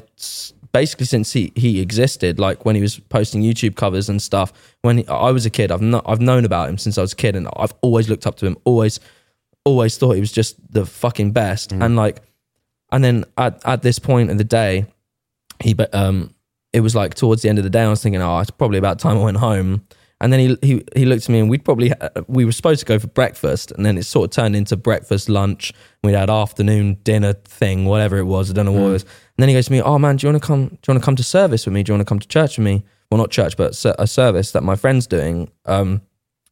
basically 0.73 1.05
since 1.05 1.31
he 1.31 1.53
he 1.55 1.79
existed. 1.79 2.37
Like 2.37 2.65
when 2.65 2.75
he 2.75 2.81
was 2.81 2.99
posting 2.99 3.41
YouTube 3.41 3.75
covers 3.75 4.09
and 4.09 4.21
stuff. 4.21 4.51
When 4.81 4.99
he, 4.99 5.07
I 5.07 5.31
was 5.31 5.45
a 5.45 5.49
kid, 5.49 5.71
I've 5.71 5.81
not, 5.81 6.03
I've 6.05 6.19
known 6.19 6.43
about 6.43 6.69
him 6.69 6.77
since 6.77 6.97
I 6.97 7.01
was 7.01 7.13
a 7.13 7.15
kid, 7.15 7.35
and 7.35 7.47
I've 7.55 7.73
always 7.81 8.09
looked 8.09 8.27
up 8.27 8.35
to 8.37 8.45
him. 8.45 8.57
Always, 8.65 8.99
always 9.63 9.97
thought 9.97 10.11
he 10.11 10.19
was 10.19 10.33
just 10.33 10.55
the 10.71 10.85
fucking 10.85 11.31
best. 11.31 11.69
Mm. 11.71 11.85
And 11.85 11.95
like, 11.95 12.21
and 12.91 13.03
then 13.03 13.23
at 13.37 13.65
at 13.65 13.81
this 13.83 13.99
point 13.99 14.29
in 14.29 14.35
the 14.35 14.43
day, 14.43 14.85
he 15.63 15.73
um 15.93 16.33
it 16.73 16.81
was 16.81 16.93
like 16.93 17.15
towards 17.15 17.41
the 17.41 17.49
end 17.49 17.57
of 17.57 17.63
the 17.63 17.69
day 17.69 17.83
I 17.83 17.89
was 17.89 18.03
thinking 18.03 18.21
oh 18.21 18.39
it's 18.39 18.51
probably 18.51 18.77
about 18.77 18.99
time 18.99 19.17
I 19.17 19.23
went 19.23 19.37
home 19.37 19.87
and 20.19 20.33
then 20.33 20.39
he 20.39 20.57
he 20.61 20.83
he 20.95 21.05
looked 21.05 21.23
at 21.23 21.29
me 21.29 21.39
and 21.39 21.49
we'd 21.49 21.63
probably 21.63 21.93
we 22.27 22.45
were 22.45 22.51
supposed 22.51 22.79
to 22.79 22.85
go 22.85 22.97
for 22.97 23.07
breakfast 23.07 23.71
and 23.71 23.85
then 23.85 23.97
it 23.97 24.03
sort 24.03 24.25
of 24.25 24.31
turned 24.31 24.55
into 24.55 24.75
breakfast 24.75 25.29
lunch. 25.29 25.73
We'd 26.03 26.13
had 26.13 26.29
afternoon 26.29 26.95
dinner 27.03 27.33
thing 27.33 27.85
whatever 27.85 28.17
it 28.17 28.23
was. 28.23 28.49
I 28.49 28.53
don't 28.53 28.65
know 28.65 28.71
what 28.71 28.87
it 28.87 28.91
was. 28.93 29.03
And 29.03 29.11
then 29.37 29.49
he 29.49 29.55
goes 29.55 29.67
to 29.67 29.71
me 29.71 29.81
oh 29.81 29.99
man 29.99 30.15
do 30.15 30.25
you 30.27 30.33
want 30.33 30.41
to 30.41 30.47
come 30.47 30.67
do 30.67 30.75
you 30.87 30.93
want 30.93 31.01
to 31.01 31.05
come 31.05 31.15
to 31.15 31.23
service 31.23 31.65
with 31.65 31.73
me? 31.73 31.83
Do 31.83 31.91
you 31.91 31.97
want 31.97 32.07
to 32.07 32.09
come 32.09 32.19
to 32.19 32.27
church 32.27 32.57
with 32.57 32.65
me? 32.65 32.83
Well 33.11 33.19
not 33.19 33.29
church 33.29 33.57
but 33.57 33.85
a 33.85 34.07
service 34.07 34.51
that 34.51 34.63
my 34.63 34.75
friend's 34.75 35.05
doing 35.05 35.51
um 35.65 36.01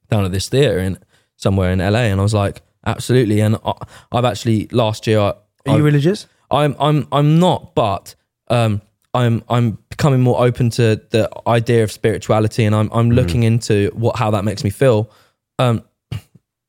down 0.10 0.26
at 0.26 0.32
this 0.32 0.48
theater 0.48 0.78
in 0.80 1.00
somewhere 1.38 1.72
in 1.72 1.80
LA 1.80 2.06
and 2.12 2.20
I 2.20 2.24
was 2.24 2.34
like 2.34 2.62
absolutely. 2.86 3.40
And 3.40 3.58
I, 3.66 3.74
I've 4.12 4.26
actually 4.26 4.68
last 4.72 5.08
year 5.08 5.20
I, 5.20 5.34
Are 5.68 5.78
you 5.78 5.84
religious? 5.84 6.28
I'm 6.52 6.76
I'm 6.80 7.08
I'm 7.12 7.40
not, 7.40 7.74
but 7.74 8.16
um, 8.50 8.82
I'm 9.16 9.44
I'm 9.50 9.78
becoming 9.90 10.22
more 10.22 10.46
open 10.46 10.70
to 10.72 11.02
the 11.10 11.30
idea 11.48 11.84
of 11.84 11.92
spirituality, 11.92 12.66
and 12.66 12.76
I'm 12.76 12.90
I'm 12.92 13.10
looking 13.12 13.44
into 13.44 13.90
what 13.96 14.16
how 14.18 14.30
that 14.32 14.44
makes 14.44 14.64
me 14.64 14.70
feel, 14.70 15.10
um, 15.58 15.84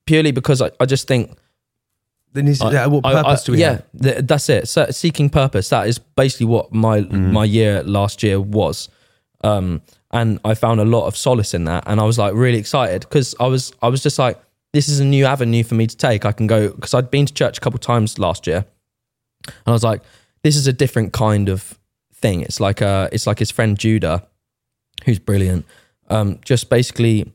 purely 0.05 0.31
because 0.31 0.61
I, 0.61 0.71
I 0.79 0.85
just 0.85 1.07
think 1.07 1.37
Then 2.33 2.47
he's, 2.47 2.61
I- 2.61 2.71
yeah, 2.71 2.85
what 2.87 3.03
purpose 3.03 3.41
I- 3.41 3.45
do 3.45 3.51
we 3.51 3.59
yeah, 3.59 3.69
have? 3.71 3.83
th- 4.01 4.17
that's 4.27 4.49
it. 4.49 4.67
So 4.67 4.87
seeking 4.91 5.29
purpose. 5.29 5.69
That 5.69 5.87
is 5.87 5.99
basically 5.99 6.47
what 6.47 6.71
my 6.73 7.01
my 7.01 7.43
year 7.45 7.83
last 7.83 8.23
year 8.23 8.39
was, 8.39 8.89
um, 9.43 9.81
and 10.11 10.39
I 10.45 10.53
found 10.55 10.79
a 10.79 10.85
lot 10.85 11.05
of 11.07 11.15
solace 11.17 11.53
in 11.53 11.65
that, 11.65 11.83
and 11.87 11.99
I 11.99 12.03
was 12.03 12.17
like 12.17 12.33
really 12.33 12.57
excited 12.59 13.01
because 13.01 13.35
I 13.39 13.47
was 13.47 13.73
I 13.81 13.89
was 13.89 14.01
just 14.03 14.17
like 14.19 14.39
this 14.73 14.87
is 14.89 14.99
a 14.99 15.05
new 15.05 15.25
avenue 15.25 15.63
for 15.63 15.75
me 15.75 15.87
to 15.87 15.97
take. 15.97 16.25
I 16.25 16.31
can 16.31 16.47
go 16.47 16.69
because 16.69 16.93
I'd 16.93 17.09
been 17.11 17.25
to 17.25 17.33
church 17.33 17.57
a 17.57 17.61
couple 17.61 17.79
times 17.79 18.17
last 18.19 18.47
year, 18.47 18.65
and 19.45 19.67
I 19.67 19.71
was 19.71 19.83
like 19.83 20.01
this 20.43 20.55
is 20.55 20.67
a 20.67 20.73
different 20.73 21.13
kind 21.13 21.49
of 21.49 21.77
thing. 22.21 22.41
It's 22.41 22.59
like 22.59 22.81
uh 22.81 23.09
it's 23.11 23.27
like 23.27 23.39
his 23.39 23.51
friend 23.51 23.77
Judah, 23.77 24.27
who's 25.05 25.19
brilliant. 25.19 25.65
Um, 26.09 26.39
just 26.43 26.69
basically 26.69 27.31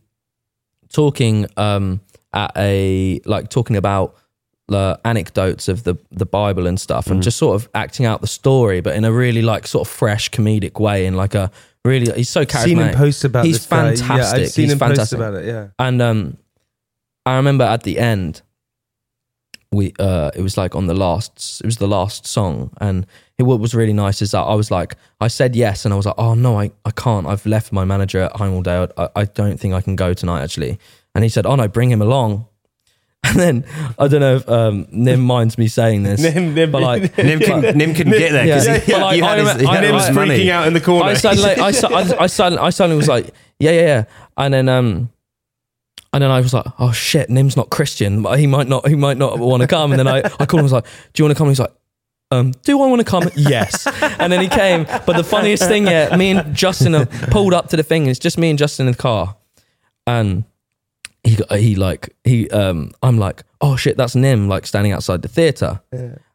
talking 0.92 1.46
um 1.56 2.00
at 2.32 2.52
a 2.56 3.20
like 3.24 3.50
talking 3.50 3.76
about 3.76 4.16
the 4.68 4.98
anecdotes 5.04 5.68
of 5.68 5.84
the 5.84 5.96
the 6.10 6.26
Bible 6.26 6.66
and 6.66 6.80
stuff, 6.80 7.08
and 7.08 7.22
just 7.22 7.36
sort 7.36 7.54
of 7.54 7.68
acting 7.74 8.06
out 8.06 8.20
the 8.20 8.26
story, 8.26 8.80
but 8.80 8.94
in 8.96 9.04
a 9.04 9.12
really 9.12 9.42
like 9.42 9.66
sort 9.66 9.86
of 9.86 9.92
fresh 9.92 10.30
comedic 10.30 10.80
way, 10.80 11.06
in 11.06 11.14
like 11.14 11.34
a 11.34 11.50
really 11.84 12.12
he's 12.14 12.28
so 12.28 12.44
charismatic. 12.44 12.64
Seen 12.64 12.78
him 12.78 12.94
post 12.94 13.24
about 13.24 13.44
he's 13.44 13.66
guy. 13.66 13.94
fantastic. 13.94 14.38
Yeah, 14.38 14.44
I've 14.44 14.50
seen 14.50 14.64
he's 14.64 14.72
him 14.72 14.78
fantastic. 14.78 15.18
post 15.18 15.28
about 15.28 15.42
it. 15.42 15.46
Yeah. 15.46 15.68
And 15.78 16.00
um, 16.00 16.38
I 17.26 17.36
remember 17.36 17.64
at 17.64 17.82
the 17.82 17.98
end, 17.98 18.42
we 19.72 19.92
uh, 19.98 20.30
it 20.34 20.42
was 20.42 20.56
like 20.56 20.76
on 20.76 20.86
the 20.86 20.94
last, 20.94 21.60
it 21.62 21.66
was 21.66 21.78
the 21.78 21.88
last 21.88 22.26
song, 22.26 22.70
and 22.80 23.06
it, 23.38 23.44
what 23.44 23.58
was 23.58 23.74
really 23.74 23.92
nice 23.94 24.20
is 24.22 24.30
that 24.32 24.40
I 24.42 24.54
was 24.54 24.70
like, 24.70 24.96
I 25.20 25.28
said 25.28 25.56
yes, 25.56 25.84
and 25.84 25.92
I 25.94 25.96
was 25.96 26.06
like, 26.06 26.14
oh 26.18 26.34
no, 26.34 26.60
I, 26.60 26.70
I 26.84 26.90
can't. 26.90 27.26
I've 27.26 27.46
left 27.46 27.72
my 27.72 27.84
manager 27.84 28.20
at 28.20 28.36
home 28.36 28.54
all 28.54 28.62
day. 28.62 28.86
I, 28.98 29.08
I 29.16 29.24
don't 29.24 29.58
think 29.58 29.72
I 29.74 29.80
can 29.80 29.96
go 29.96 30.12
tonight 30.14 30.42
actually. 30.42 30.78
And 31.14 31.24
he 31.24 31.30
said, 31.30 31.46
oh 31.46 31.56
no, 31.56 31.68
bring 31.68 31.90
him 31.90 32.02
along. 32.02 32.46
And 33.24 33.38
then 33.38 33.64
I 34.00 34.08
don't 34.08 34.20
know 34.20 34.34
if 34.36 34.48
um, 34.48 34.86
Nim 34.90 35.20
minds 35.34 35.56
me 35.56 35.68
saying 35.68 36.02
this, 36.02 36.20
Nim- 36.20 36.54
Nim- 36.54 36.72
but 36.72 36.82
like 36.82 37.16
Nim, 37.18 37.38
can, 37.38 37.60
Nim 37.78 37.94
couldn't 37.94 38.14
get 38.18 38.32
there 38.32 38.44
because 38.44 38.66
Yeah. 38.66 38.78
he, 38.78 38.92
But 38.92 39.00
like, 39.00 39.16
you 39.16 39.22
had 39.22 39.38
I 39.38 39.52
his, 39.52 39.60
he 39.60 39.66
I 39.68 39.74
had 39.76 39.84
remember- 39.84 39.98
his 39.98 40.06
Nim's 40.08 40.16
money. 40.16 40.38
freaking 40.40 40.50
out 40.50 40.66
in 40.66 40.72
the 40.72 40.80
corner. 40.80 41.10
I 41.10 41.14
suddenly, 41.14 41.50
I, 41.50 41.66
I, 41.68 42.22
I 42.24 42.26
suddenly, 42.26 42.58
I 42.58 42.70
suddenly 42.70 42.96
was 42.96 43.06
like, 43.08 43.26
yeah, 43.60 43.70
yeah, 43.70 43.80
yeah, 43.86 44.04
and 44.36 44.52
then 44.52 44.68
um, 44.68 45.10
and 46.12 46.22
then 46.22 46.30
I 46.30 46.40
was 46.40 46.52
like, 46.54 46.66
oh 46.78 46.92
shit, 46.92 47.30
Nim's 47.30 47.56
not 47.56 47.70
Christian, 47.70 48.22
but 48.22 48.38
he 48.38 48.46
might 48.46 48.68
not, 48.68 48.86
he 48.86 48.94
might 48.94 49.16
not 49.16 49.38
want 49.38 49.62
to 49.62 49.66
come. 49.66 49.92
And 49.92 49.98
then 49.98 50.08
I, 50.08 50.18
I 50.18 50.46
called 50.46 50.54
him, 50.54 50.58
I 50.60 50.62
was 50.62 50.72
like, 50.72 50.84
do 50.84 51.22
you 51.22 51.24
want 51.24 51.36
to 51.36 51.38
come? 51.38 51.48
He's 51.48 51.60
like. 51.60 51.72
Um, 52.30 52.52
do 52.62 52.80
I 52.80 52.86
want 52.86 53.00
to 53.00 53.04
come? 53.04 53.28
Yes. 53.36 53.86
And 54.18 54.32
then 54.32 54.40
he 54.40 54.48
came. 54.48 54.84
But 54.84 55.18
the 55.18 55.22
funniest 55.22 55.64
thing, 55.64 55.86
yeah, 55.86 56.16
me 56.16 56.30
and 56.30 56.54
Justin 56.56 56.94
are 56.94 57.04
pulled 57.04 57.52
up 57.52 57.68
to 57.68 57.76
the 57.76 57.82
thing. 57.82 58.06
It's 58.06 58.18
just 58.18 58.38
me 58.38 58.48
and 58.48 58.58
Justin 58.58 58.86
in 58.86 58.92
the 58.92 58.98
car, 58.98 59.36
and 60.06 60.44
he 61.24 61.36
got, 61.36 61.52
he 61.58 61.76
like 61.76 62.16
he 62.24 62.48
um 62.48 62.92
I'm 63.02 63.18
like 63.18 63.44
oh 63.60 63.76
shit 63.76 63.98
that's 63.98 64.14
Nim 64.16 64.48
like 64.48 64.66
standing 64.66 64.92
outside 64.92 65.20
the 65.20 65.28
theater 65.28 65.82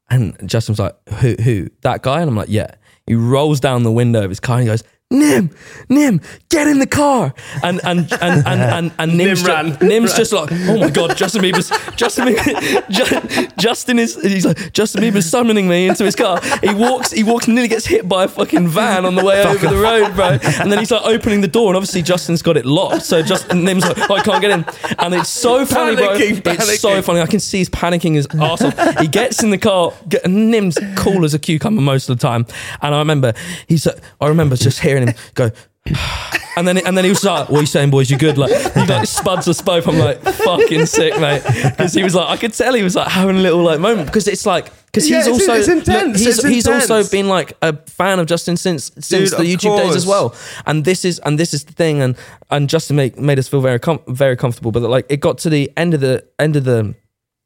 and 0.09 0.37
Justin's 0.47 0.77
like 0.77 0.95
who 1.15 1.35
who 1.41 1.69
that 1.81 2.03
guy 2.03 2.21
and 2.21 2.29
I'm 2.29 2.35
like 2.35 2.49
yeah 2.49 2.75
He 3.07 3.15
rolls 3.15 3.59
down 3.59 3.83
the 3.83 3.91
window 3.91 4.23
of 4.23 4.29
his 4.29 4.39
car 4.39 4.57
and 4.57 4.63
he 4.63 4.67
goes, 4.67 4.83
Nim, 5.09 5.51
Nim, 5.87 6.19
get 6.49 6.67
in 6.67 6.79
the 6.79 6.85
car. 6.85 7.33
And 7.63 7.79
and 7.85 8.11
and 8.21 8.45
and 8.45 8.61
and, 8.61 8.91
and 8.99 9.17
Nim's, 9.17 9.41
ju- 9.41 9.47
ran. 9.47 9.77
Nim's 9.79 10.13
just 10.13 10.33
like, 10.33 10.49
oh 10.51 10.77
my 10.79 10.89
god, 10.89 11.15
Justin 11.15 11.43
Bieber's 11.43 11.69
Justin 11.95 12.27
Bieber, 12.27 12.89
Ju- 13.39 13.47
Justin 13.57 13.99
is 13.99 14.21
he's 14.21 14.45
like 14.45 14.73
Justin 14.73 15.01
Bieber's 15.03 15.25
summoning 15.25 15.69
me 15.69 15.87
into 15.87 16.03
his 16.03 16.13
car. 16.13 16.41
He 16.61 16.73
walks, 16.73 17.11
he 17.11 17.23
walks, 17.23 17.45
and 17.45 17.55
nearly 17.55 17.69
gets 17.69 17.85
hit 17.85 18.09
by 18.09 18.25
a 18.25 18.27
fucking 18.27 18.67
van 18.67 19.05
on 19.05 19.15
the 19.15 19.23
way 19.23 19.41
over 19.45 19.65
the 19.65 19.77
road, 19.77 20.13
bro. 20.13 20.37
And 20.61 20.69
then 20.69 20.79
he's 20.79 20.91
like 20.91 21.03
opening 21.05 21.39
the 21.39 21.47
door, 21.47 21.69
and 21.69 21.77
obviously 21.77 22.01
Justin's 22.01 22.41
got 22.41 22.57
it 22.57 22.65
locked. 22.65 23.03
So 23.03 23.21
Justin 23.23 23.63
Nim's 23.63 23.85
like, 23.85 24.09
oh, 24.09 24.15
I 24.15 24.21
can't 24.23 24.41
get 24.41 24.51
in. 24.51 24.65
And 24.99 25.13
it's 25.15 25.29
so 25.29 25.65
funny, 25.65 25.95
Panicking, 25.95 26.43
bro. 26.43 26.51
It's 26.53 26.81
so 26.81 27.01
funny. 27.01 27.21
I 27.21 27.27
can 27.27 27.39
see 27.39 27.59
he's 27.59 27.69
panicking 27.69 28.15
his 28.15 28.27
arse 28.41 28.61
off. 28.61 28.99
He 28.99 29.07
gets 29.07 29.41
in 29.41 29.51
the 29.51 29.57
car. 29.57 29.93
Get, 30.09 30.25
and 30.25 30.51
Nim's 30.51 30.77
cool 30.97 31.23
as 31.23 31.33
a 31.33 31.39
cucumber 31.39 31.81
most 31.81 32.09
of 32.09 32.17
the 32.19 32.21
time. 32.21 32.45
And 32.81 32.93
I 32.93 32.99
remember 32.99 33.33
he's. 33.67 33.87
uh, 33.87 33.97
I 34.19 34.27
remember 34.27 34.57
just 34.57 34.79
hearing 34.97 35.15
him 35.15 35.15
go. 35.33 35.51
And 36.57 36.67
then, 36.67 36.79
and 36.79 36.97
then 36.97 37.03
he 37.03 37.11
was 37.11 37.23
like, 37.23 37.49
"What 37.49 37.59
are 37.59 37.61
you 37.61 37.67
saying, 37.67 37.91
boys? 37.91 38.09
You 38.09 38.17
good?" 38.17 38.35
Like 38.39 38.49
he 38.73 38.85
like 38.87 39.05
spuds 39.07 39.47
us 39.47 39.61
both. 39.61 39.87
I'm 39.87 39.99
like, 39.99 40.19
"Fucking 40.23 40.87
sick, 40.87 41.19
mate," 41.19 41.43
because 41.45 41.93
he 41.93 42.01
was 42.01 42.15
like, 42.15 42.27
I 42.29 42.35
could 42.35 42.51
tell 42.51 42.73
he 42.73 42.81
was 42.81 42.95
like 42.95 43.07
having 43.09 43.35
a 43.35 43.39
little 43.39 43.61
like 43.61 43.79
moment 43.79 44.07
because 44.07 44.27
it's 44.27 44.43
like 44.43 44.71
because 44.87 45.07
Yeah, 45.07 45.17
he's 45.17 45.27
it's- 45.27 45.41
also 45.41 45.53
it's 45.53 45.67
intense, 45.67 46.17
he's, 46.17 46.39
it's 46.39 46.47
he's 46.47 46.67
also 46.67 47.07
been 47.07 47.27
like 47.29 47.53
a 47.61 47.77
fan 47.85 48.17
of 48.17 48.25
Justin 48.25 48.57
since 48.57 48.85
since 48.97 49.29
Dude, 49.29 49.39
the 49.39 49.43
YouTube 49.43 49.77
days 49.77 49.95
as 49.95 50.07
well. 50.07 50.33
And 50.65 50.83
this 50.83 51.05
is 51.05 51.19
and 51.19 51.37
this 51.37 51.53
is 51.53 51.63
the 51.63 51.73
thing. 51.73 52.01
And 52.01 52.17
and 52.49 52.67
Justin 52.67 52.95
made 52.95 53.19
made 53.19 53.37
us 53.37 53.47
feel 53.47 53.61
very 53.61 53.79
com- 53.79 54.01
very 54.07 54.35
comfortable. 54.35 54.71
But 54.71 54.81
like 54.81 55.05
it 55.09 55.19
got 55.19 55.37
to 55.39 55.51
the 55.51 55.71
end 55.77 55.93
of 55.93 55.99
the 56.01 56.25
end 56.39 56.55
of 56.55 56.63
the 56.63 56.95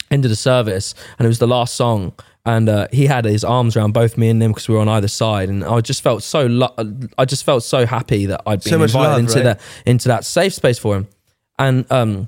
end 0.10 0.24
of 0.24 0.30
the 0.32 0.38
service 0.38 0.96
and 1.20 1.26
it 1.26 1.28
was 1.28 1.40
the 1.40 1.48
last 1.48 1.76
song 1.76 2.14
and 2.46 2.68
uh, 2.70 2.88
he 2.92 3.06
had 3.06 3.26
his 3.26 3.44
arms 3.44 3.76
around 3.78 3.94
both 3.94 4.18
me 4.18 4.30
and 4.30 4.42
him 4.42 4.52
because 4.52 4.68
we 4.68 4.76
were 4.76 4.82
on 4.82 4.90
either 4.90 5.08
side 5.08 5.48
and 5.50 5.64
I 5.64 5.80
just 5.82 6.02
felt 6.02 6.24
so 6.24 6.46
lo- 6.48 6.74
I 7.18 7.26
just 7.26 7.44
felt 7.44 7.64
so 7.64 7.86
happy 7.86 8.26
that 8.28 8.42
I'd 8.48 8.64
been 8.64 8.72
So 8.72 8.82
invited 8.84 9.10
love, 9.10 9.20
into 9.20 9.36
right? 9.36 9.44
that 9.44 9.62
into 9.86 10.08
that 10.08 10.26
safe 10.26 10.54
space 10.54 10.80
for 10.80 10.96
him 10.96 11.08
and 11.60 11.86
um 11.92 12.28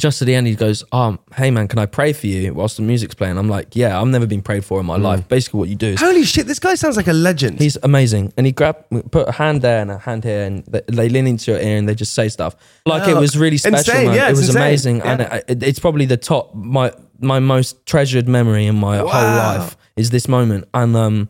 just 0.00 0.22
at 0.22 0.26
the 0.26 0.34
end 0.34 0.46
he 0.46 0.54
goes 0.54 0.84
um 0.92 1.18
hey 1.34 1.50
man 1.50 1.66
can 1.66 1.78
I 1.80 1.86
pray 1.86 2.12
for 2.12 2.28
you 2.28 2.54
whilst 2.54 2.76
the 2.76 2.82
music's 2.84 3.14
playing 3.16 3.36
I'm 3.36 3.48
like 3.48 3.74
yeah 3.74 4.00
I've 4.00 4.06
never 4.06 4.26
been 4.26 4.42
prayed 4.42 4.64
for 4.64 4.78
in 4.80 4.86
my 4.86 4.96
life 4.96 5.26
basically 5.28 5.58
what 5.58 5.68
you 5.68 5.74
do 5.74 5.88
is 5.88 6.00
Holy 6.00 6.22
shit, 6.24 6.46
this 6.46 6.60
guy 6.60 6.76
sounds 6.76 6.96
like 6.96 7.08
a 7.08 7.12
legend. 7.12 7.58
He's 7.58 7.76
amazing, 7.82 8.32
and 8.36 8.46
he 8.46 8.52
grabbed, 8.52 8.84
put 9.10 9.28
a 9.28 9.32
hand 9.32 9.62
there 9.62 9.80
and 9.82 9.90
a 9.90 9.98
hand 9.98 10.22
here, 10.24 10.44
and 10.44 10.64
they, 10.66 10.82
they 10.86 11.08
lean 11.08 11.26
into 11.26 11.50
your 11.50 11.60
ear 11.60 11.76
and 11.78 11.88
they 11.88 11.94
just 11.96 12.14
say 12.14 12.28
stuff. 12.28 12.54
Like 12.86 13.08
it 13.08 13.16
Oh, 13.16 13.20
was 13.20 13.36
really 13.36 13.56
special, 13.58 13.78
insane, 13.78 14.06
man. 14.06 14.14
yeah, 14.16 14.28
it 14.28 14.30
was 14.30 14.48
insane, 14.48 14.62
amazing, 14.62 14.96
yeah. 14.98 15.12
and 15.12 15.20
it, 15.48 15.62
it's 15.64 15.78
probably 15.80 16.06
the 16.06 16.16
top 16.16 16.54
my 16.54 16.92
my 17.18 17.38
most 17.40 17.84
treasured 17.86 18.28
memory 18.28 18.66
in 18.66 18.76
my 18.76 18.98
whole 18.98 19.06
life 19.08 19.76
is 19.96 20.10
this 20.10 20.28
moment. 20.28 20.68
And 20.74 20.96
um, 20.96 21.28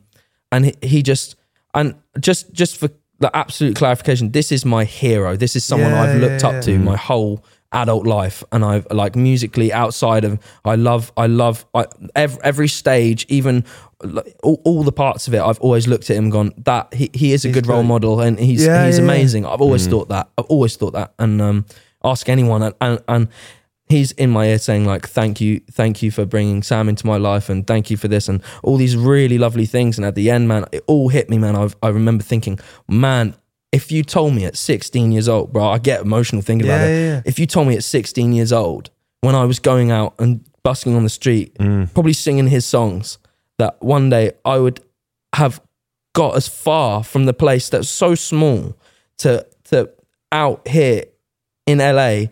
and 0.52 0.66
he, 0.66 0.75
he 0.83 1.02
just 1.02 1.37
and 1.75 1.95
just 2.21 2.52
just 2.52 2.76
for 2.76 2.88
the 3.21 3.35
absolute 3.37 3.75
clarification, 3.76 4.30
this 4.33 4.52
is 4.52 4.64
my 4.64 4.85
hero. 4.85 5.37
This 5.37 5.57
is 5.57 5.64
someone 5.64 5.90
Yeah, 5.90 6.02
I've 6.02 6.21
looked 6.21 6.42
yeah, 6.42 6.49
up 6.49 6.54
yeah. 6.54 6.61
to 6.62 6.78
my 6.78 6.97
whole 6.97 7.45
adult 7.73 8.07
life 8.07 8.42
and 8.50 8.64
I've 8.64 8.87
like 8.90 9.14
musically 9.14 9.71
outside 9.75 10.25
of 10.25 10.38
I 10.64 10.75
love 10.76 11.12
I 11.18 11.26
love 11.26 11.66
I, 11.75 11.85
every, 12.16 12.40
every 12.42 12.68
stage 12.68 13.26
even 13.28 13.62
like, 14.02 14.35
all, 14.42 14.62
all 14.64 14.83
the 14.83 14.92
parts 14.92 15.28
of 15.28 15.35
it 15.35 15.40
I've 15.42 15.61
always 15.61 15.87
looked 15.87 16.09
at 16.09 16.16
him 16.16 16.25
and 16.25 16.33
gone 16.33 16.52
that 16.64 16.95
he, 16.95 17.11
he 17.12 17.35
is 17.35 17.45
a 17.45 17.50
good 17.52 17.66
role 17.66 17.83
great. 17.83 17.88
model 17.88 18.21
and 18.23 18.38
he's 18.40 18.64
Yeah, 18.64 18.87
he's 18.87 18.97
yeah, 18.99 19.04
yeah. 19.04 19.11
amazing 19.12 19.45
I've 19.45 19.61
always 19.61 19.87
thought 19.87 20.09
that 20.09 20.30
I've 20.38 20.47
always 20.47 20.76
thought 20.76 20.92
that 20.95 21.12
and 21.18 21.42
um 21.42 21.66
ask 22.02 22.26
anyone 22.30 22.62
and, 22.62 22.75
and 22.80 23.00
and 23.07 23.28
he's 23.88 24.12
in 24.12 24.30
my 24.30 24.47
ear 24.47 24.59
saying 24.59 24.85
like 24.85 25.09
thank 25.09 25.40
you 25.40 25.61
thank 25.71 26.02
you 26.02 26.11
for 26.11 26.25
bringing 26.26 26.62
Sam 26.62 26.88
into 26.88 27.07
my 27.07 27.16
life 27.16 27.49
and 27.49 27.66
thank 27.66 27.90
you 27.90 27.97
for 27.97 28.09
this 28.09 28.28
and 28.28 28.42
all 28.62 28.76
these 28.76 28.97
really 28.97 29.38
lovely 29.38 29.66
things. 29.66 29.97
And 29.99 30.04
at 30.07 30.14
the 30.14 30.30
end 30.30 30.49
man 30.49 30.66
it 30.73 30.85
all 30.87 31.09
hit 31.09 31.30
me 31.30 31.38
man. 31.38 31.57
I've, 31.57 31.76
I 31.83 31.88
remember 31.88 32.23
thinking 32.25 32.59
man 32.88 33.35
if 33.73 33.90
you 33.92 34.02
told 34.02 34.35
me 34.35 34.45
at 34.45 34.57
16 34.57 35.12
years 35.12 35.28
old 35.28 35.52
bro 35.52 35.68
I 35.68 35.78
get 35.78 36.00
emotional 36.02 36.42
thinking 36.42 36.68
about 36.68 36.80
Yeah, 36.80 36.87
it. 36.87 36.90
yeah, 37.00 37.12
yeah. 37.14 37.23
if 37.25 37.38
you 37.38 37.47
told 37.47 37.68
me 37.68 37.76
at 37.76 37.85
16 37.85 38.33
years 38.33 38.52
old 38.52 38.90
when 39.21 39.35
I 39.35 39.45
was 39.45 39.59
going 39.59 39.90
out 39.90 40.14
and 40.18 40.45
busking 40.62 40.95
on 40.95 41.02
the 41.04 41.11
street 41.11 41.54
mm. 41.59 41.92
probably 41.95 42.12
singing 42.12 42.47
his 42.49 42.66
songs 42.66 43.18
that 43.59 43.83
one 43.83 44.11
day 44.11 44.33
I 44.45 44.59
would 44.59 44.80
have 45.35 45.61
got 46.14 46.37
as 46.37 46.49
far 46.49 47.04
from 47.04 47.25
the 47.26 47.33
place 47.35 47.68
that's 47.68 47.88
so 47.88 48.14
small 48.14 48.76
to 49.18 49.47
to 49.64 49.90
out 50.33 50.66
here 50.68 51.04
in 51.66 51.78
LA 51.78 52.26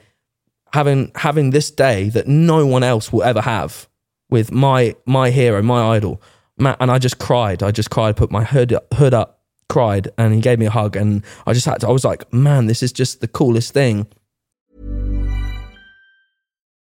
having 0.72 1.12
having 1.14 1.50
this 1.50 1.70
day 1.70 2.08
that 2.10 2.26
no 2.26 2.66
one 2.66 2.82
else 2.82 3.12
will 3.12 3.22
ever 3.22 3.40
have 3.40 3.88
with 4.30 4.52
my 4.52 4.94
my 5.06 5.30
hero, 5.30 5.62
my 5.62 5.96
idol. 5.96 6.20
And 6.58 6.90
I 6.90 6.98
just 6.98 7.18
cried. 7.18 7.62
I 7.62 7.70
just 7.70 7.90
cried, 7.90 8.16
put 8.16 8.30
my 8.30 8.42
hood 8.42 8.74
hood 8.94 9.12
up, 9.12 9.40
cried, 9.68 10.08
and 10.16 10.32
he 10.34 10.40
gave 10.40 10.58
me 10.58 10.66
a 10.66 10.70
hug. 10.70 10.96
And 10.96 11.22
I 11.46 11.52
just 11.52 11.66
had 11.66 11.80
to. 11.80 11.88
I 11.88 11.92
was 11.92 12.04
like, 12.04 12.32
man, 12.32 12.66
this 12.66 12.82
is 12.82 12.92
just 12.92 13.20
the 13.20 13.28
coolest 13.28 13.72
thing. 13.72 14.06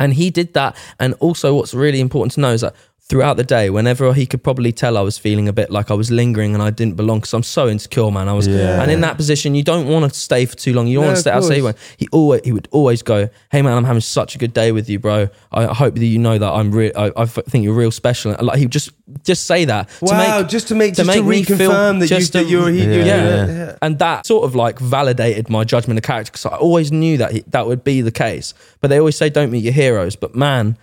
And 0.00 0.14
he 0.14 0.30
did 0.30 0.54
that. 0.54 0.76
And 0.98 1.14
also, 1.14 1.54
what's 1.54 1.74
really 1.74 2.00
important 2.00 2.32
to 2.34 2.40
know 2.40 2.52
is 2.52 2.60
that 2.60 2.74
throughout 3.08 3.38
the 3.38 3.44
day, 3.44 3.70
whenever 3.70 4.12
he 4.12 4.26
could 4.26 4.42
probably 4.44 4.70
tell 4.70 4.98
I 4.98 5.00
was 5.00 5.16
feeling 5.16 5.48
a 5.48 5.52
bit 5.52 5.70
like 5.70 5.90
I 5.90 5.94
was 5.94 6.10
lingering 6.10 6.52
and 6.52 6.62
I 6.62 6.68
didn't 6.68 6.94
belong 6.96 7.20
because 7.20 7.32
I'm 7.32 7.42
so 7.42 7.66
insecure, 7.66 8.10
man. 8.10 8.28
I 8.28 8.34
was, 8.34 8.46
and 8.46 8.90
in 8.90 9.00
that 9.00 9.16
position, 9.16 9.54
you 9.54 9.62
don't 9.62 9.88
want 9.88 10.12
to 10.12 10.18
stay 10.20 10.44
for 10.44 10.54
too 10.56 10.74
long. 10.74 10.86
You 10.88 10.96
don't 10.96 11.04
No, 11.04 11.08
want 11.08 11.16
to 11.16 11.20
stay 11.22 11.30
outside. 11.30 11.52
anyway. 11.54 11.72
He 11.96 12.06
always, 12.12 12.42
he 12.44 12.52
would 12.52 12.68
always 12.70 13.02
go, 13.02 13.30
"Hey, 13.50 13.62
man, 13.62 13.78
I'm 13.78 13.84
having 13.84 14.02
such 14.02 14.34
a 14.34 14.38
good 14.38 14.52
day 14.52 14.72
with 14.72 14.90
you, 14.90 14.98
bro. 14.98 15.28
I 15.52 15.64
hope 15.72 15.94
that 15.94 16.04
you 16.04 16.18
know 16.18 16.36
that 16.36 16.52
I'm 16.52 16.70
real. 16.70 16.92
I, 16.96 17.10
I 17.16 17.24
think 17.24 17.64
you're 17.64 17.72
real 17.74 17.90
special." 17.90 18.36
Like 18.40 18.58
he 18.58 18.66
would 18.66 18.72
just 18.72 18.90
just 19.24 19.46
say 19.46 19.64
that. 19.64 19.88
Wow, 20.02 20.42
just 20.42 20.68
to 20.68 20.74
make- 20.74 20.94
just 20.94 21.10
to 21.10 21.22
me 21.22 21.42
feel 21.44 21.56
reconfirm 21.56 22.00
that 22.00 22.10
you- 22.10 22.16
just 22.18 22.34
that 22.34 22.42
to- 22.42 22.48
you're- 22.50 22.72
he- 22.72 22.80
yeah. 22.80 22.92
you're- 22.92 23.06
yeah. 23.06 23.46
yeah. 23.46 23.76
And 23.80 23.98
that 24.00 24.26
sort 24.26 24.44
of 24.44 24.54
like 24.54 24.78
validated 24.80 25.48
my 25.48 25.64
judgment 25.64 25.96
of 25.98 26.04
character 26.04 26.30
because 26.32 26.44
I 26.44 26.56
always 26.56 26.92
knew 26.92 27.16
that 27.16 27.32
he, 27.32 27.44
that 27.48 27.66
would 27.66 27.84
be 27.84 28.02
the 28.02 28.10
case. 28.12 28.52
But 28.82 28.88
they 28.88 28.98
always 28.98 29.16
say, 29.16 29.30
"Don't 29.30 29.50
meet 29.50 29.64
your 29.64 29.72
heroes." 29.72 30.14
But 30.14 30.34
man, 30.34 30.76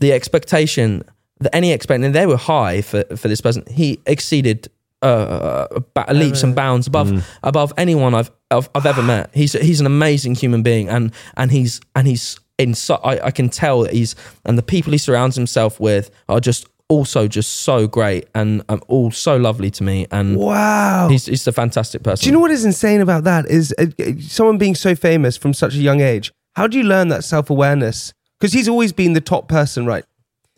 the 0.00 0.12
expectation, 0.12 1.04
the 1.40 1.54
any 1.54 1.72
expectation, 1.72 2.04
and 2.04 2.14
they 2.14 2.26
were 2.26 2.36
high 2.36 2.82
for 2.82 3.04
for 3.16 3.28
this 3.28 3.40
person. 3.40 3.64
He 3.68 4.00
exceeded 4.06 4.68
uh, 5.02 5.66
leaps 6.12 6.42
and 6.42 6.54
bounds 6.54 6.86
above 6.86 7.26
above 7.42 7.72
anyone 7.76 8.14
I've 8.14 8.30
I've, 8.50 8.68
I've 8.74 8.86
ever 8.86 9.02
met. 9.02 9.30
He's 9.34 9.52
he's 9.54 9.80
an 9.80 9.86
amazing 9.86 10.34
human 10.34 10.62
being, 10.62 10.88
and 10.88 11.12
and 11.36 11.50
he's 11.50 11.80
and 11.94 12.06
he's 12.06 12.38
in. 12.58 12.74
So, 12.74 12.96
I, 12.96 13.26
I 13.26 13.30
can 13.30 13.48
tell 13.48 13.82
that 13.82 13.92
he's 13.92 14.14
and 14.44 14.58
the 14.58 14.62
people 14.62 14.92
he 14.92 14.98
surrounds 14.98 15.36
himself 15.36 15.80
with 15.80 16.10
are 16.28 16.40
just 16.40 16.66
also 16.88 17.28
just 17.28 17.62
so 17.62 17.86
great 17.86 18.28
and 18.34 18.62
um, 18.68 18.82
all 18.88 19.10
so 19.10 19.36
lovely 19.36 19.70
to 19.70 19.82
me. 19.82 20.06
And 20.10 20.36
wow. 20.36 21.08
he's 21.08 21.26
he's 21.26 21.46
a 21.46 21.52
fantastic 21.52 22.02
person. 22.02 22.24
Do 22.24 22.26
you 22.28 22.32
know 22.32 22.40
what 22.40 22.50
is 22.50 22.64
insane 22.64 23.00
about 23.00 23.24
that? 23.24 23.46
Is 23.46 23.74
uh, 23.78 23.86
uh, 23.98 24.12
someone 24.20 24.58
being 24.58 24.74
so 24.74 24.94
famous 24.94 25.36
from 25.36 25.54
such 25.54 25.74
a 25.74 25.78
young 25.78 26.00
age. 26.00 26.32
How 26.56 26.66
do 26.66 26.76
you 26.76 26.84
learn 26.84 27.08
that 27.08 27.24
self 27.24 27.48
awareness? 27.48 28.12
Because 28.38 28.52
he's 28.52 28.68
always 28.68 28.92
been 28.92 29.12
the 29.12 29.20
top 29.20 29.48
person, 29.48 29.86
right? 29.86 30.04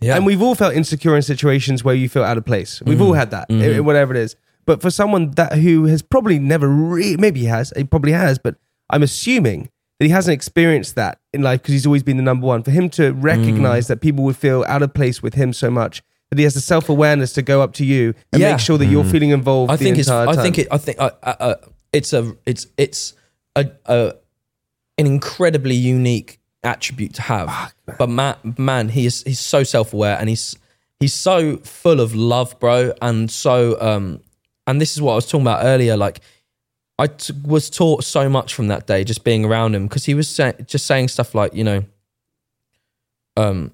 Yeah. 0.03 0.17
And 0.17 0.27
we've 0.27 0.43
all 0.43 0.55
felt 0.55 0.75
insecure 0.75 1.17
in 1.17 1.23
situations 1.23 1.85
where 1.85 1.95
you 1.95 2.09
feel 2.09 2.25
out 2.25 2.37
of 2.39 2.45
place. 2.45 2.83
We've 2.85 3.01
all 3.01 3.13
had 3.15 3.31
that, 3.31 3.51
eh, 3.51 3.79
whatever 3.79 4.15
it 4.15 4.19
is. 4.21 4.37
But 4.65 4.81
for 4.81 4.91
someone 4.91 5.33
that 5.33 5.59
who 5.59 5.87
has 5.87 6.03
probably 6.03 6.39
never, 6.39 6.69
re- 6.69 7.17
maybe 7.17 7.41
he 7.41 7.47
has, 7.47 7.73
he 7.77 7.85
probably 7.85 8.13
has, 8.13 8.39
but 8.39 8.57
I'm 8.91 9.03
assuming 9.03 9.71
that 9.99 10.07
he 10.07 10.11
hasn't 10.13 10.35
experienced 10.35 10.95
that 10.97 11.19
in 11.33 11.43
life 11.43 11.63
because 11.63 11.73
he's 11.73 11.87
always 11.87 12.03
been 12.03 12.17
the 12.17 12.23
number 12.23 12.47
one. 12.47 12.63
For 12.63 12.71
him 12.71 12.89
to 12.91 13.13
recognize 13.13 13.87
that 13.89 14.01
people 14.01 14.25
would 14.25 14.37
feel 14.37 14.65
out 14.69 14.83
of 14.83 14.95
place 14.95 15.23
with 15.23 15.35
him 15.35 15.53
so 15.53 15.71
much 15.71 16.03
that 16.31 16.39
he 16.39 16.45
has 16.45 16.55
the 16.55 16.61
self 16.61 16.89
awareness 16.89 17.33
to 17.35 17.43
go 17.43 17.61
up 17.61 17.73
to 17.75 17.85
you 17.85 18.15
and 18.33 18.41
Yeah. 18.41 18.53
make 18.53 18.61
sure 18.61 18.79
that 18.79 18.87
you're 18.87 19.05
feeling 19.05 19.31
involved. 19.31 19.71
I 19.71 19.77
the 19.77 19.85
think 19.85 19.99
it's. 19.99 20.09
I 20.09 20.35
think 20.43 20.59
it. 20.59 20.69
I 20.71 20.79
think. 20.79 20.99
Uh, 21.01 21.11
uh, 21.23 21.35
uh, 21.41 21.55
it's 21.93 22.13
a. 22.13 22.35
It's. 22.47 22.67
It's 22.77 23.15
a, 23.57 23.71
a. 23.87 24.15
An 24.99 25.07
incredibly 25.07 25.75
unique 25.75 26.39
attribute 26.65 27.15
to 27.15 27.23
have. 27.23 27.75
But 27.99 28.09
man, 28.09 28.37
man, 28.59 28.89
he 28.89 29.07
is. 29.07 29.23
He's 29.25 29.41
so 29.41 29.63
self 29.65 29.93
aware 29.93 30.17
and 30.19 30.29
he's. 30.29 30.57
He's 31.01 31.15
so 31.15 31.57
full 31.59 31.99
of 32.01 32.15
love, 32.15 32.59
bro, 32.61 32.93
and 33.03 33.31
so. 33.31 33.81
um 33.81 34.21
And 34.69 34.81
this 34.81 34.93
is 34.93 35.03
what 35.03 35.13
I 35.13 35.17
was 35.17 35.27
talking 35.27 35.43
about 35.43 35.65
earlier. 35.65 35.97
Like, 35.97 36.21
I 36.99 37.09
t- 37.09 37.33
was 37.45 37.69
taught 37.71 38.05
so 38.05 38.29
much 38.29 38.55
from 38.55 38.69
that 38.69 38.87
day, 38.87 39.03
just 39.03 39.25
being 39.25 39.45
around 39.45 39.75
him, 39.75 39.89
because 39.89 40.05
he 40.05 40.15
was 40.15 40.29
say- 40.29 40.55
just 40.67 40.87
saying 40.87 41.09
stuff 41.09 41.35
like, 41.35 41.55
you 41.55 41.65
know, 41.65 41.83
um, 43.37 43.73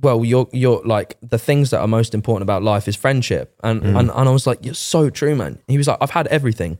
well, 0.00 0.24
you're 0.24 0.48
you're 0.52 0.82
like 0.84 1.16
the 1.22 1.38
things 1.38 1.70
that 1.70 1.80
are 1.80 1.88
most 1.88 2.14
important 2.14 2.42
about 2.42 2.62
life 2.62 2.88
is 2.88 2.96
friendship, 2.96 3.54
and 3.62 3.82
and, 3.84 4.10
and 4.10 4.28
I 4.28 4.32
was 4.32 4.46
like, 4.46 4.64
you're 4.64 4.74
so 4.74 5.10
true, 5.10 5.34
man. 5.36 5.58
He 5.68 5.76
was 5.78 5.86
like, 5.86 5.98
I've 6.00 6.10
had 6.10 6.26
everything, 6.28 6.78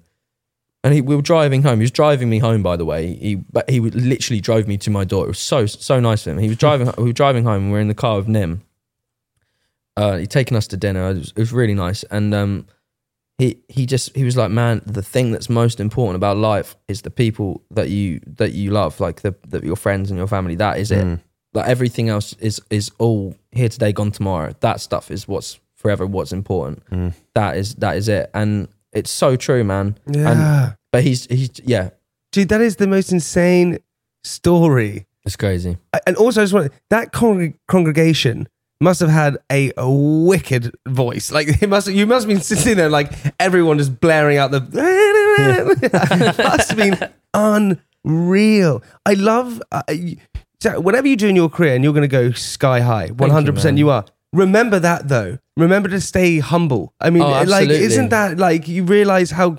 and 0.82 0.94
he, 0.94 1.00
we 1.00 1.14
were 1.16 1.22
driving 1.22 1.62
home. 1.62 1.78
He 1.78 1.82
was 1.82 1.90
driving 1.90 2.28
me 2.30 2.38
home, 2.38 2.62
by 2.62 2.76
the 2.76 2.84
way. 2.84 3.14
He 3.14 3.34
but 3.36 3.68
he 3.68 3.80
would- 3.80 3.94
literally 3.94 4.40
drove 4.40 4.66
me 4.66 4.76
to 4.78 4.90
my 4.90 5.04
door. 5.04 5.24
It 5.24 5.28
was 5.28 5.38
so 5.38 5.66
so 5.66 6.00
nice 6.00 6.26
of 6.26 6.32
him. 6.32 6.38
He 6.38 6.48
was 6.48 6.56
driving. 6.58 6.90
we 6.98 7.04
were 7.04 7.12
driving 7.12 7.44
home. 7.44 7.64
and 7.64 7.72
We 7.72 7.78
are 7.78 7.82
in 7.82 7.88
the 7.88 7.94
car 7.94 8.16
with 8.18 8.28
Nim. 8.28 8.62
Uh, 9.96 10.16
he'd 10.18 10.30
taken 10.30 10.56
us 10.56 10.66
to 10.68 10.76
dinner. 10.76 11.10
It 11.10 11.14
was, 11.18 11.28
it 11.30 11.38
was 11.38 11.52
really 11.52 11.74
nice, 11.74 12.04
and 12.04 12.32
um, 12.34 12.66
he 13.38 13.58
he 13.68 13.84
just 13.84 14.14
he 14.16 14.24
was 14.24 14.36
like, 14.36 14.50
man, 14.50 14.80
the 14.86 15.02
thing 15.02 15.30
that's 15.32 15.50
most 15.50 15.80
important 15.80 16.16
about 16.16 16.36
life 16.38 16.76
is 16.88 17.02
the 17.02 17.10
people 17.10 17.62
that 17.70 17.90
you 17.90 18.20
that 18.38 18.52
you 18.52 18.70
love, 18.70 19.00
like 19.00 19.20
the, 19.22 19.34
the 19.46 19.60
your 19.64 19.76
friends 19.76 20.10
and 20.10 20.16
your 20.16 20.28
family. 20.28 20.54
That 20.54 20.78
is 20.78 20.90
it. 20.90 21.18
Like 21.52 21.66
everything 21.68 22.08
else 22.08 22.34
is 22.34 22.60
is 22.70 22.92
all 22.98 23.34
here 23.50 23.68
today, 23.68 23.92
gone 23.92 24.12
tomorrow. 24.12 24.54
That 24.60 24.80
stuff 24.80 25.10
is 25.10 25.26
what's 25.28 25.58
forever. 25.74 26.06
What's 26.06 26.32
important. 26.32 26.82
That 27.34 27.56
is 27.56 27.74
that 27.76 27.96
is 27.96 28.08
it, 28.08 28.30
and 28.32 28.68
it's 28.92 29.10
so 29.10 29.36
true, 29.36 29.64
man. 29.64 29.98
Yeah. 30.06 30.30
And, 30.30 30.76
but 30.92 31.04
he's 31.04 31.26
he's 31.26 31.50
yeah, 31.64 31.90
Dude, 32.32 32.48
that 32.50 32.60
is 32.60 32.76
the 32.76 32.86
most 32.86 33.10
insane 33.12 33.78
story. 34.22 35.06
it's 35.24 35.36
crazy. 35.36 35.78
And 36.06 36.16
also, 36.16 36.40
I 36.40 36.44
just 36.44 36.54
want 36.54 36.72
that 36.90 37.12
con- 37.12 37.54
congregation 37.66 38.48
must 38.80 39.00
have 39.00 39.10
had 39.10 39.36
a, 39.50 39.72
a 39.76 39.90
wicked 39.90 40.74
voice. 40.86 41.30
Like 41.32 41.62
it 41.62 41.68
must, 41.68 41.88
you 41.88 42.06
must 42.06 42.26
have 42.26 42.34
been 42.34 42.42
sitting 42.42 42.76
there, 42.76 42.88
like 42.88 43.12
everyone 43.38 43.78
just 43.78 44.00
blaring 44.00 44.38
out 44.38 44.52
the. 44.52 44.60
must 46.38 46.70
have 46.70 46.76
been 46.76 47.10
unreal. 48.04 48.82
I 49.04 49.14
love. 49.14 49.60
Uh, 49.72 49.82
whatever 50.76 51.08
you 51.08 51.16
do 51.16 51.28
in 51.28 51.36
your 51.36 51.48
career, 51.48 51.74
and 51.74 51.82
you're 51.82 51.92
going 51.92 52.02
to 52.02 52.08
go 52.08 52.30
sky 52.32 52.80
high. 52.80 53.08
One 53.08 53.30
hundred 53.30 53.54
percent, 53.54 53.78
you 53.78 53.90
are. 53.90 54.04
Remember 54.32 54.78
that 54.78 55.08
though. 55.08 55.38
Remember 55.56 55.88
to 55.88 56.00
stay 56.00 56.38
humble. 56.38 56.94
I 57.00 57.10
mean, 57.10 57.22
Oh, 57.22 57.42
like, 57.42 57.68
isn't 57.68 58.10
that 58.10 58.38
like 58.38 58.68
you 58.68 58.84
realize 58.84 59.30
how 59.32 59.58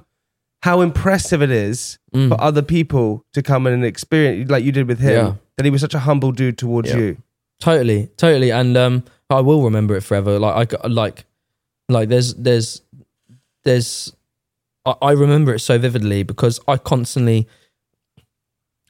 how 0.64 0.82
impressive 0.82 1.42
it 1.42 1.52
is 1.52 1.98
Mm. 2.16 2.28
for 2.30 2.40
other 2.42 2.62
people 2.62 3.26
to 3.34 3.42
come 3.42 3.66
in 3.68 3.74
and 3.74 3.86
experience 3.86 4.50
like 4.52 4.64
you 4.66 4.72
did 4.74 4.86
with 4.88 5.00
him 5.00 5.12
Yeah. 5.26 5.34
that 5.58 5.64
he 5.66 5.70
was 5.72 5.80
such 5.82 5.94
a 5.94 6.00
humble 6.00 6.32
dude 6.34 6.58
towards 6.58 6.90
Yeah. 6.90 6.98
you. 6.98 7.18
Totally, 7.62 8.10
totally, 8.18 8.52
and 8.52 8.76
um, 8.76 9.04
I 9.30 9.40
will 9.42 9.64
remember 9.64 9.96
it 9.96 10.02
forever. 10.02 10.38
Like 10.40 10.56
I 10.56 10.66
got- 10.66 10.92
like, 10.92 11.26
like 11.90 12.10
there's 12.10 12.34
there's 12.36 12.82
there's 13.64 14.14
I, 14.86 14.96
I 15.02 15.12
remember 15.12 15.54
it 15.56 15.60
so 15.60 15.78
vividly 15.78 16.24
because 16.24 16.60
I 16.68 16.78
constantly. 16.78 17.48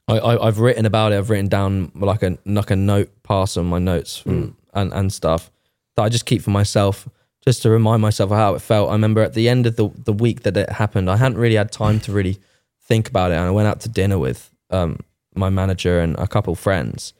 I, 0.08 0.18
I 0.18 0.46
I've 0.48 0.58
written 0.58 0.84
about 0.86 1.12
it. 1.12 1.16
I've 1.18 1.30
written 1.30 1.48
down 1.48 1.92
like 1.94 2.22
a 2.22 2.38
like 2.44 2.70
a 2.70 2.76
note 2.76 3.10
pass 3.22 3.56
on 3.56 3.66
my 3.66 3.78
notes 3.78 4.16
from, 4.18 4.56
and 4.74 4.92
and 4.92 5.12
stuff 5.12 5.50
that 5.96 6.02
I 6.02 6.08
just 6.08 6.26
keep 6.26 6.42
for 6.42 6.50
myself, 6.50 7.08
just 7.44 7.62
to 7.62 7.70
remind 7.70 8.02
myself 8.02 8.30
of 8.30 8.36
how 8.38 8.54
it 8.54 8.60
felt. 8.62 8.90
I 8.90 8.92
remember 8.92 9.22
at 9.22 9.34
the 9.34 9.48
end 9.48 9.66
of 9.66 9.76
the 9.76 9.90
the 10.04 10.12
week 10.12 10.42
that 10.42 10.56
it 10.56 10.68
happened, 10.70 11.10
I 11.10 11.16
hadn't 11.16 11.38
really 11.38 11.56
had 11.56 11.70
time 11.72 12.00
to 12.00 12.12
really 12.12 12.38
think 12.88 13.08
about 13.08 13.30
it, 13.30 13.34
and 13.34 13.44
I 13.44 13.50
went 13.50 13.68
out 13.68 13.80
to 13.80 13.88
dinner 13.88 14.18
with 14.18 14.50
um 14.70 14.98
my 15.34 15.48
manager 15.50 16.00
and 16.00 16.14
a 16.18 16.26
couple 16.26 16.54
friends, 16.54 17.14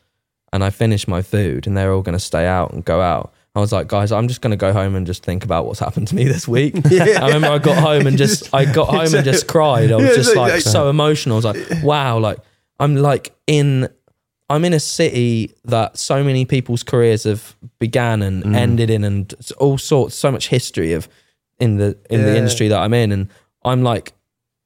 and 0.53 0.63
I 0.63 0.71
finished 0.71 1.09
my 1.09 1.23
food, 1.23 1.67
and 1.67 1.77
they're 1.77 1.93
all 1.93 2.03
going 2.03 2.19
to 2.19 2.25
stay 2.25 2.47
out 2.47 2.73
and 2.73 2.85
go 2.85 3.01
out. 3.01 3.33
I 3.55 3.61
was 3.61 3.71
like, 3.71 3.87
guys, 3.87 4.13
I'm 4.13 4.29
just 4.29 4.41
going 4.41 4.53
to 4.53 4.57
go 4.57 4.73
home 4.73 4.95
and 4.95 5.07
just 5.07 5.23
think 5.23 5.45
about 5.45 5.67
what's 5.67 5.79
happened 5.81 6.09
to 6.09 6.15
me 6.15 6.25
this 6.25 6.49
week. 6.49 6.75
I 6.91 7.27
remember 7.27 7.49
I 7.49 7.59
got 7.59 7.77
home 7.77 8.07
and 8.07 8.17
just, 8.17 8.49
I 8.55 8.65
got 8.65 8.89
home 8.97 9.15
and 9.15 9.25
just 9.27 9.47
cried. 9.47 9.93
I 9.93 9.97
was 9.97 10.07
Yeah, 10.07 10.15
just 10.15 10.35
like 10.35 10.53
like- 10.55 10.63
so 10.63 10.89
emotional. 10.89 11.35
I 11.37 11.37
was 11.37 11.45
like, 11.71 11.83
wow, 11.85 12.19
like 12.19 12.39
I'm 12.81 12.97
like 12.97 13.35
in, 13.47 13.91
I'm 14.53 14.65
in 14.65 14.73
a 14.73 14.81
city 14.81 15.55
that 15.65 15.97
so 15.99 16.23
many 16.23 16.45
people's 16.45 16.83
careers 16.83 17.25
have 17.25 17.43
began 17.79 18.23
and 18.23 18.45
Mm. 18.45 18.55
ended 18.57 18.91
in, 18.91 19.05
and 19.05 19.33
it's 19.39 19.51
all 19.53 19.79
sorts, 19.79 20.15
so 20.15 20.31
much 20.31 20.49
history 20.49 20.93
of 20.93 21.09
in 21.59 21.79
the 21.79 21.97
in 22.11 22.21
the 22.25 22.37
industry 22.37 22.69
that 22.69 22.79
I'm 22.85 22.95
in, 22.95 23.13
and 23.13 23.29
I'm 23.65 23.83
like, 23.83 24.13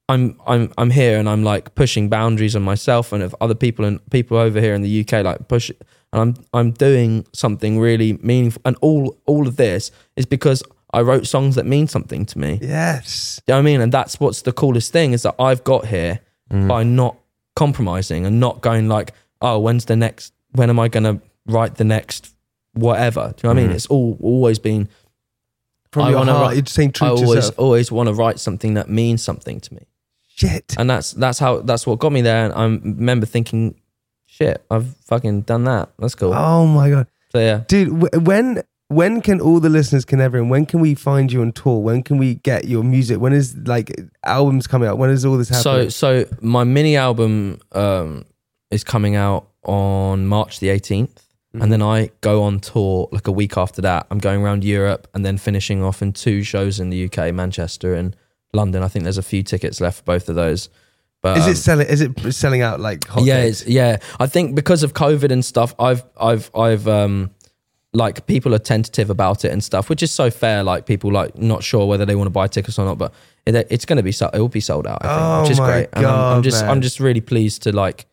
I'm 0.08 0.40
I'm 0.46 0.72
I'm 0.78 0.90
here 0.90 1.18
and 1.18 1.28
I'm 1.28 1.42
like 1.44 1.74
pushing 1.74 2.08
boundaries 2.08 2.54
on 2.56 2.62
myself 2.62 3.12
and 3.12 3.22
of 3.22 3.34
other 3.40 3.54
people 3.54 3.84
and 3.84 3.98
people 4.10 4.36
over 4.36 4.60
here 4.60 4.74
in 4.74 4.82
the 4.82 5.00
UK 5.00 5.12
like 5.24 5.48
push 5.48 5.70
and 6.12 6.20
I'm 6.22 6.34
I'm 6.52 6.70
doing 6.72 7.26
something 7.32 7.80
really 7.80 8.18
meaningful 8.22 8.62
and 8.64 8.76
all 8.80 9.18
all 9.26 9.46
of 9.48 9.56
this 9.56 9.90
is 10.16 10.24
because 10.26 10.62
I 10.94 11.00
wrote 11.02 11.26
songs 11.26 11.54
that 11.56 11.66
mean 11.66 11.88
something 11.88 12.24
to 12.26 12.38
me. 12.38 12.58
Yes. 12.62 13.40
You 13.46 13.52
know 13.52 13.56
what 13.58 13.62
I 13.68 13.70
mean? 13.70 13.80
And 13.80 13.92
that's 13.92 14.20
what's 14.20 14.42
the 14.42 14.52
coolest 14.52 14.92
thing 14.92 15.12
is 15.12 15.22
that 15.22 15.34
I've 15.38 15.62
got 15.64 15.86
here 15.86 16.20
by 16.50 16.84
not 16.84 17.16
compromising 17.56 18.24
and 18.26 18.38
not 18.38 18.60
going 18.62 18.86
like, 18.88 19.12
oh, 19.40 19.58
when's 19.58 19.84
the 19.86 19.96
next 19.96 20.32
when 20.52 20.70
am 20.70 20.78
I 20.80 20.88
gonna 20.88 21.20
write 21.46 21.76
the 21.76 21.84
next 21.84 22.30
whatever? 22.72 23.34
Do 23.36 23.46
you 23.48 23.54
know 23.54 23.54
what 23.54 23.64
I 23.64 23.66
mean? 23.66 23.76
It's 23.76 23.86
all 23.86 24.18
always 24.22 24.58
been 24.58 24.88
From 25.92 26.04
I 26.04 26.08
your 26.10 26.18
wanna 26.18 26.32
heart, 26.32 26.46
write- 26.48 26.56
you're 26.56 26.66
saying 26.66 26.92
true 26.92 27.06
I 27.06 27.10
to 27.10 27.14
always 27.16 27.34
yourself. 27.36 27.58
always 27.58 27.92
want 27.92 28.08
to 28.08 28.14
write 28.14 28.38
something 28.40 28.74
that 28.74 28.88
means 28.90 29.22
something 29.22 29.60
to 29.60 29.74
me 29.74 29.86
Shit. 30.26 30.74
and 30.78 30.88
that's 30.90 31.12
that's 31.12 31.38
how 31.38 31.60
that's 31.60 31.86
what 31.86 31.98
got 31.98 32.12
me 32.12 32.20
there. 32.22 32.44
And 32.46 32.52
I 32.54 32.64
remember 32.64 33.24
thinking, 33.26 33.74
shit, 34.26 34.64
I've 34.70 34.94
fucking 35.06 35.42
done 35.42 35.64
that. 35.64 35.90
That's 35.98 36.14
cool. 36.14 36.34
Oh 36.34 36.66
my 36.66 36.90
god, 36.90 37.06
So 37.32 37.38
yeah, 37.38 37.62
dude. 37.68 37.88
W- 38.00 38.22
when 38.24 38.62
when 38.88 39.20
can 39.20 39.40
all 39.40 39.58
the 39.58 39.68
listeners 39.70 40.04
can 40.04 40.20
everyone? 40.20 40.48
When 40.50 40.66
can 40.66 40.80
we 40.80 40.94
find 40.94 41.32
you 41.32 41.40
on 41.42 41.52
tour? 41.52 41.82
When 41.82 42.02
can 42.02 42.18
we 42.18 42.34
get 42.36 42.66
your 42.68 42.84
music? 42.84 43.18
When 43.18 43.32
is 43.32 43.56
like 43.66 43.90
albums 44.24 44.66
coming 44.66 44.88
out? 44.88 44.98
When 44.98 45.10
is 45.10 45.24
all 45.24 45.38
this 45.38 45.48
happening 45.48 45.90
so 45.90 46.24
so 46.24 46.36
my 46.42 46.62
mini 46.64 46.96
album 46.96 47.58
um, 47.72 48.26
is 48.70 48.84
coming 48.84 49.16
out 49.16 49.48
on 49.64 50.26
March 50.26 50.60
the 50.60 50.68
18th, 50.68 51.22
Mm-hmm. 51.56 51.62
and 51.62 51.72
then 51.72 51.80
I 51.80 52.10
go 52.20 52.42
on 52.42 52.60
tour 52.60 53.08
like 53.12 53.28
a 53.28 53.32
week 53.32 53.56
after 53.56 53.80
that. 53.80 54.06
I'm 54.10 54.18
going 54.18 54.42
around 54.42 54.62
Europe 54.62 55.08
and 55.14 55.24
then 55.24 55.38
finishing 55.38 55.82
off 55.82 56.02
in 56.02 56.12
two 56.12 56.42
shows 56.42 56.80
in 56.80 56.90
the 56.90 57.06
UK, 57.06 57.32
Manchester 57.32 57.94
and 57.94 58.14
London. 58.52 58.82
I 58.82 58.88
think 58.88 59.04
there's 59.04 59.16
a 59.16 59.22
few 59.22 59.42
tickets 59.42 59.80
left 59.80 59.98
for 59.98 60.02
both 60.04 60.28
of 60.28 60.34
those. 60.34 60.68
But 61.22 61.38
is 61.38 61.44
um, 61.44 61.50
it 61.52 61.54
selling? 61.56 61.86
Is 61.86 62.00
it 62.02 62.32
selling 62.34 62.60
out 62.60 62.78
like 62.80 63.06
hot 63.06 63.22
yeah, 63.24 63.38
it's, 63.38 63.66
yeah. 63.66 63.98
I 64.20 64.26
think 64.26 64.54
because 64.54 64.82
of 64.82 64.92
COVID 64.92 65.30
and 65.32 65.42
stuff, 65.42 65.74
I've, 65.78 66.02
I've, 66.20 66.50
I've, 66.54 66.86
um, 66.88 67.30
like 67.94 68.26
people 68.26 68.54
are 68.54 68.58
tentative 68.58 69.08
about 69.08 69.46
it 69.46 69.50
and 69.50 69.64
stuff, 69.64 69.88
which 69.88 70.02
is 70.02 70.12
so 70.12 70.30
fair. 70.30 70.62
Like 70.62 70.84
people 70.84 71.10
like 71.10 71.38
not 71.38 71.62
sure 71.64 71.86
whether 71.86 72.04
they 72.04 72.16
want 72.16 72.26
to 72.26 72.30
buy 72.32 72.48
tickets 72.48 72.78
or 72.78 72.84
not, 72.84 72.98
but 72.98 73.14
it, 73.46 73.66
it's 73.70 73.86
going 73.86 73.96
to 73.96 74.02
be, 74.02 74.12
so- 74.12 74.28
it 74.34 74.38
will 74.40 74.48
be 74.48 74.60
sold 74.60 74.86
out. 74.86 74.98
I 75.02 75.08
think, 75.08 75.20
Oh 75.22 75.42
which 75.42 75.50
is 75.52 75.58
my 75.58 75.66
great. 75.66 75.88
And 75.94 76.04
I'm, 76.04 76.36
I'm 76.36 76.42
just, 76.42 76.60
man. 76.60 76.70
I'm 76.70 76.80
just 76.82 77.00
really 77.00 77.22
pleased 77.22 77.62
to 77.62 77.72
like, 77.72 78.04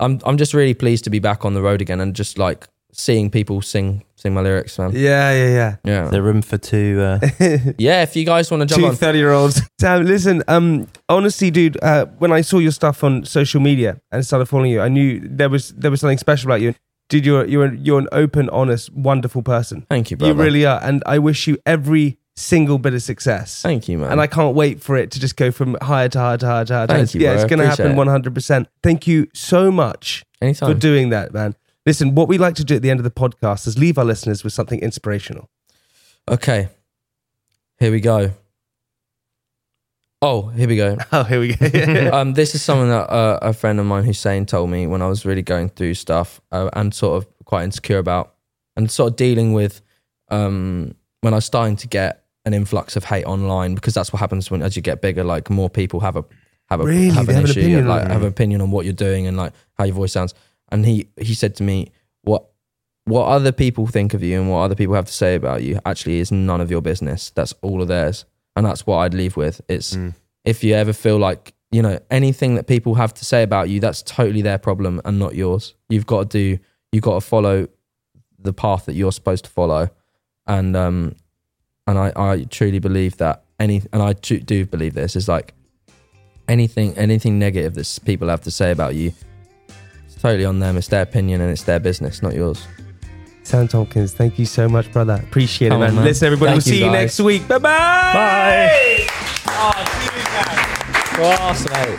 I'm, 0.00 0.20
I'm 0.24 0.36
just 0.36 0.54
really 0.54 0.74
pleased 0.74 1.04
to 1.04 1.10
be 1.10 1.18
back 1.18 1.44
on 1.44 1.54
the 1.54 1.62
road 1.62 1.80
again 1.80 2.00
and 2.00 2.14
just 2.16 2.38
like 2.38 2.66
seeing 2.92 3.30
people 3.30 3.62
sing, 3.62 4.02
sing 4.16 4.34
my 4.34 4.40
lyrics, 4.40 4.78
man. 4.78 4.90
yeah, 4.92 5.32
yeah, 5.32 5.48
yeah. 5.48 5.76
Yeah, 5.84 6.04
Is 6.06 6.10
there 6.10 6.22
room 6.22 6.42
for 6.42 6.58
two? 6.58 7.00
Uh, 7.00 7.20
yeah. 7.78 8.02
If 8.02 8.16
you 8.16 8.24
guys 8.24 8.50
want 8.50 8.62
to 8.62 8.66
jump 8.66 8.80
Two 8.82 8.88
on, 8.88 8.96
30 8.96 9.18
year 9.18 9.32
olds. 9.32 9.60
Sam, 9.80 10.04
listen, 10.14 10.42
um, 10.48 10.88
honestly, 11.08 11.50
dude, 11.50 11.82
uh, 11.82 12.06
when 12.18 12.32
I 12.32 12.40
saw 12.40 12.58
your 12.58 12.72
stuff 12.72 13.04
on 13.04 13.24
social 13.24 13.60
media 13.60 14.00
and 14.10 14.26
started 14.26 14.46
following 14.46 14.72
you, 14.72 14.80
I 14.80 14.88
knew 14.88 15.20
there 15.22 15.48
was 15.48 15.70
there 15.70 15.90
was 15.90 16.00
something 16.00 16.18
special 16.18 16.50
about 16.50 16.60
you. 16.62 16.74
Dude, 17.08 17.26
you're 17.26 17.44
you're 17.46 17.74
you're 17.74 17.98
an 17.98 18.08
open, 18.12 18.48
honest, 18.50 18.92
wonderful 18.92 19.42
person. 19.42 19.84
thank 19.90 20.10
you, 20.10 20.16
brother. 20.16 20.32
You 20.32 20.40
really 20.40 20.64
are, 20.64 20.80
and 20.82 21.02
I 21.06 21.18
wish 21.18 21.46
you 21.48 21.58
every 21.66 22.18
single 22.40 22.78
bit 22.78 22.94
of 22.94 23.02
success. 23.02 23.62
thank 23.62 23.88
you, 23.88 23.98
man. 23.98 24.12
And 24.12 24.20
I 24.20 24.26
can't 24.26 24.54
wait 24.56 24.82
for 24.82 24.96
it 24.96 25.10
to 25.12 25.20
just 25.20 25.36
go 25.36 25.50
from 25.50 25.76
higher 25.82 26.08
to 26.08 26.18
higher 26.18 26.36
to 26.38 26.46
higher 26.46 26.64
to 26.64 26.74
higher. 26.74 26.86
Thank 26.86 27.10
higher. 27.10 27.18
you, 27.18 27.24
yeah, 27.24 27.34
bro. 27.34 27.42
it's 27.42 27.50
going 27.50 27.60
to 27.60 27.66
happen 27.68 27.96
one 27.96 28.06
hundred 28.08 28.34
percent. 28.34 28.68
Thank 28.82 29.06
you 29.06 29.28
so 29.34 29.70
much 29.70 30.24
Anytime. 30.40 30.72
for 30.72 30.78
doing 30.78 31.10
that, 31.10 31.32
man. 31.32 31.54
Listen, 31.86 32.14
what 32.14 32.28
we 32.28 32.38
like 32.38 32.54
to 32.56 32.64
do 32.64 32.76
at 32.76 32.82
the 32.82 32.90
end 32.90 33.00
of 33.00 33.04
the 33.04 33.10
podcast 33.10 33.66
is 33.66 33.78
leave 33.78 33.98
our 33.98 34.04
listeners 34.04 34.44
with 34.44 34.52
something 34.52 34.80
inspirational. 34.80 35.48
okay, 36.28 36.68
here 37.78 37.90
we 37.90 38.00
go. 38.00 38.32
Oh, 40.22 40.48
here 40.48 40.68
we 40.68 40.76
go. 40.76 40.98
Oh, 41.12 41.24
here 41.24 41.40
we 41.40 41.54
go. 41.54 42.10
um, 42.12 42.34
this 42.34 42.54
is 42.54 42.62
something 42.62 42.88
that 42.88 43.10
uh, 43.10 43.38
a 43.40 43.52
friend 43.54 43.80
of 43.80 43.86
mine, 43.86 44.04
Hussein, 44.04 44.44
told 44.44 44.68
me 44.70 44.86
when 44.86 45.00
I 45.00 45.08
was 45.08 45.24
really 45.24 45.42
going 45.42 45.70
through 45.70 45.94
stuff 45.94 46.40
uh, 46.52 46.68
and 46.74 46.94
sort 46.94 47.16
of 47.22 47.44
quite 47.44 47.64
insecure 47.64 47.98
about 47.98 48.34
and 48.76 48.90
sort 48.90 49.12
of 49.12 49.16
dealing 49.16 49.54
with 49.54 49.80
um, 50.28 50.94
when 51.22 51.32
I 51.32 51.38
was 51.38 51.46
starting 51.46 51.76
to 51.76 51.88
get 51.88 52.19
an 52.44 52.54
influx 52.54 52.96
of 52.96 53.04
hate 53.04 53.24
online 53.24 53.74
because 53.74 53.94
that's 53.94 54.12
what 54.12 54.20
happens 54.20 54.50
when 54.50 54.62
as 54.62 54.76
you 54.76 54.82
get 54.82 55.00
bigger, 55.00 55.24
like 55.24 55.50
more 55.50 55.68
people 55.70 56.00
have 56.00 56.16
a 56.16 56.24
have 56.68 56.80
a 56.80 56.84
Really? 56.84 57.08
have 57.08 57.28
an 57.28 57.34
have 57.34 57.44
an 57.44 57.50
issue, 57.50 57.60
opinion 57.60 57.88
like 57.88 58.06
have 58.08 58.22
an 58.22 58.28
opinion 58.28 58.60
on 58.60 58.70
what 58.70 58.84
you're 58.84 58.94
doing 58.94 59.26
and 59.26 59.36
like 59.36 59.52
how 59.74 59.84
your 59.84 59.94
voice 59.94 60.12
sounds. 60.12 60.34
And 60.72 60.86
he 60.86 61.08
he 61.20 61.34
said 61.34 61.54
to 61.56 61.62
me, 61.62 61.90
"What 62.22 62.46
what 63.04 63.26
other 63.26 63.52
people 63.52 63.86
think 63.86 64.14
of 64.14 64.22
you 64.22 64.40
and 64.40 64.50
what 64.50 64.58
other 64.60 64.74
people 64.74 64.94
have 64.94 65.06
to 65.06 65.12
say 65.12 65.34
about 65.34 65.62
you 65.62 65.80
actually 65.84 66.20
is 66.20 66.30
none 66.30 66.60
of 66.60 66.70
your 66.70 66.80
business. 66.82 67.30
That's 67.30 67.54
all 67.62 67.82
of 67.82 67.88
theirs." 67.88 68.24
And 68.56 68.66
that's 68.66 68.86
what 68.86 68.98
I'd 68.98 69.14
leave 69.14 69.36
with. 69.36 69.60
It's 69.68 69.96
if 70.44 70.62
you 70.64 70.74
ever 70.74 70.92
feel 70.92 71.18
like 71.18 71.54
you 71.72 71.82
know 71.82 71.98
anything 72.10 72.56
that 72.56 72.66
people 72.66 72.94
have 72.96 73.14
to 73.14 73.24
say 73.24 73.42
about 73.42 73.68
you 73.68 73.78
that's 73.78 74.02
totally 74.02 74.42
their 74.42 74.58
problem 74.58 75.00
and 75.04 75.18
not 75.20 75.36
yours 75.36 75.74
you've 75.88 76.06
got 76.06 76.28
to 76.28 76.38
do 76.56 76.58
you've 76.90 77.04
got 77.04 77.14
to 77.14 77.20
follow 77.20 77.68
the 78.40 78.52
path 78.52 78.86
that 78.86 78.94
you're 78.94 79.12
supposed 79.12 79.44
to 79.44 79.50
follow 79.50 79.88
and 80.48 80.74
um 80.74 81.14
and 81.86 81.98
i 81.98 82.12
i 82.16 82.44
truly 82.44 82.78
believe 82.78 83.16
that 83.16 83.44
any 83.58 83.82
and 83.92 84.02
i 84.02 84.12
do 84.12 84.66
believe 84.66 84.94
this 84.94 85.16
is 85.16 85.28
like 85.28 85.54
anything 86.48 86.96
anything 86.96 87.38
negative 87.38 87.74
that 87.74 87.98
people 88.04 88.28
have 88.28 88.40
to 88.40 88.50
say 88.50 88.70
about 88.70 88.94
you 88.94 89.12
it's 90.06 90.14
totally 90.20 90.44
on 90.44 90.58
them 90.58 90.76
it's 90.76 90.88
their 90.88 91.02
opinion 91.02 91.40
and 91.40 91.50
it's 91.50 91.64
their 91.64 91.80
business 91.80 92.22
not 92.22 92.34
yours 92.34 92.66
Sam 93.42 93.66
Tompkins, 93.66 94.12
thank 94.12 94.38
you 94.38 94.46
so 94.46 94.68
much, 94.68 94.92
brother. 94.92 95.14
Appreciate 95.14 95.70
Come 95.70 95.82
it, 95.82 95.86
on, 95.86 95.88
man. 95.88 95.94
man. 95.96 96.04
Listen, 96.04 96.26
everybody, 96.26 96.52
Thank 96.52 96.66
we'll 96.66 96.72
see 96.72 96.78
you, 96.78 96.84
you 96.84 96.92
next 96.92 97.18
week. 97.18 97.48
Bye 97.48 97.58
bye. 97.58 98.12
Bye. 98.14 99.06
Class, 101.16 101.68
mate. 101.68 101.98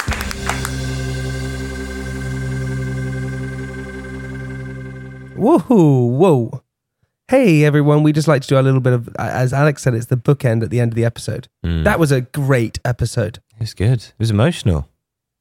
Woohoo! 5.36 6.10
Whoa! 6.18 6.64
Hey 7.32 7.64
everyone, 7.64 8.04
we 8.04 8.12
just 8.12 8.28
like 8.28 8.42
to 8.42 8.48
do 8.50 8.60
a 8.60 8.62
little 8.62 8.82
bit 8.82 8.92
of, 8.92 9.08
as 9.18 9.54
Alex 9.54 9.84
said, 9.84 9.94
it's 9.94 10.08
the 10.08 10.18
bookend 10.18 10.64
at 10.64 10.70
the 10.70 10.82
end 10.82 10.92
of 10.92 10.98
the 10.98 11.06
episode. 11.06 11.48
Mm. 11.66 11.86
That 11.86 11.98
was 11.98 12.12
a 12.12 12.20
great 12.20 12.78
episode. 12.84 13.38
It 13.56 13.62
was 13.62 13.74
good. 13.74 14.00
It 14.04 14.14
was 14.20 14.32
emotional. 14.32 14.90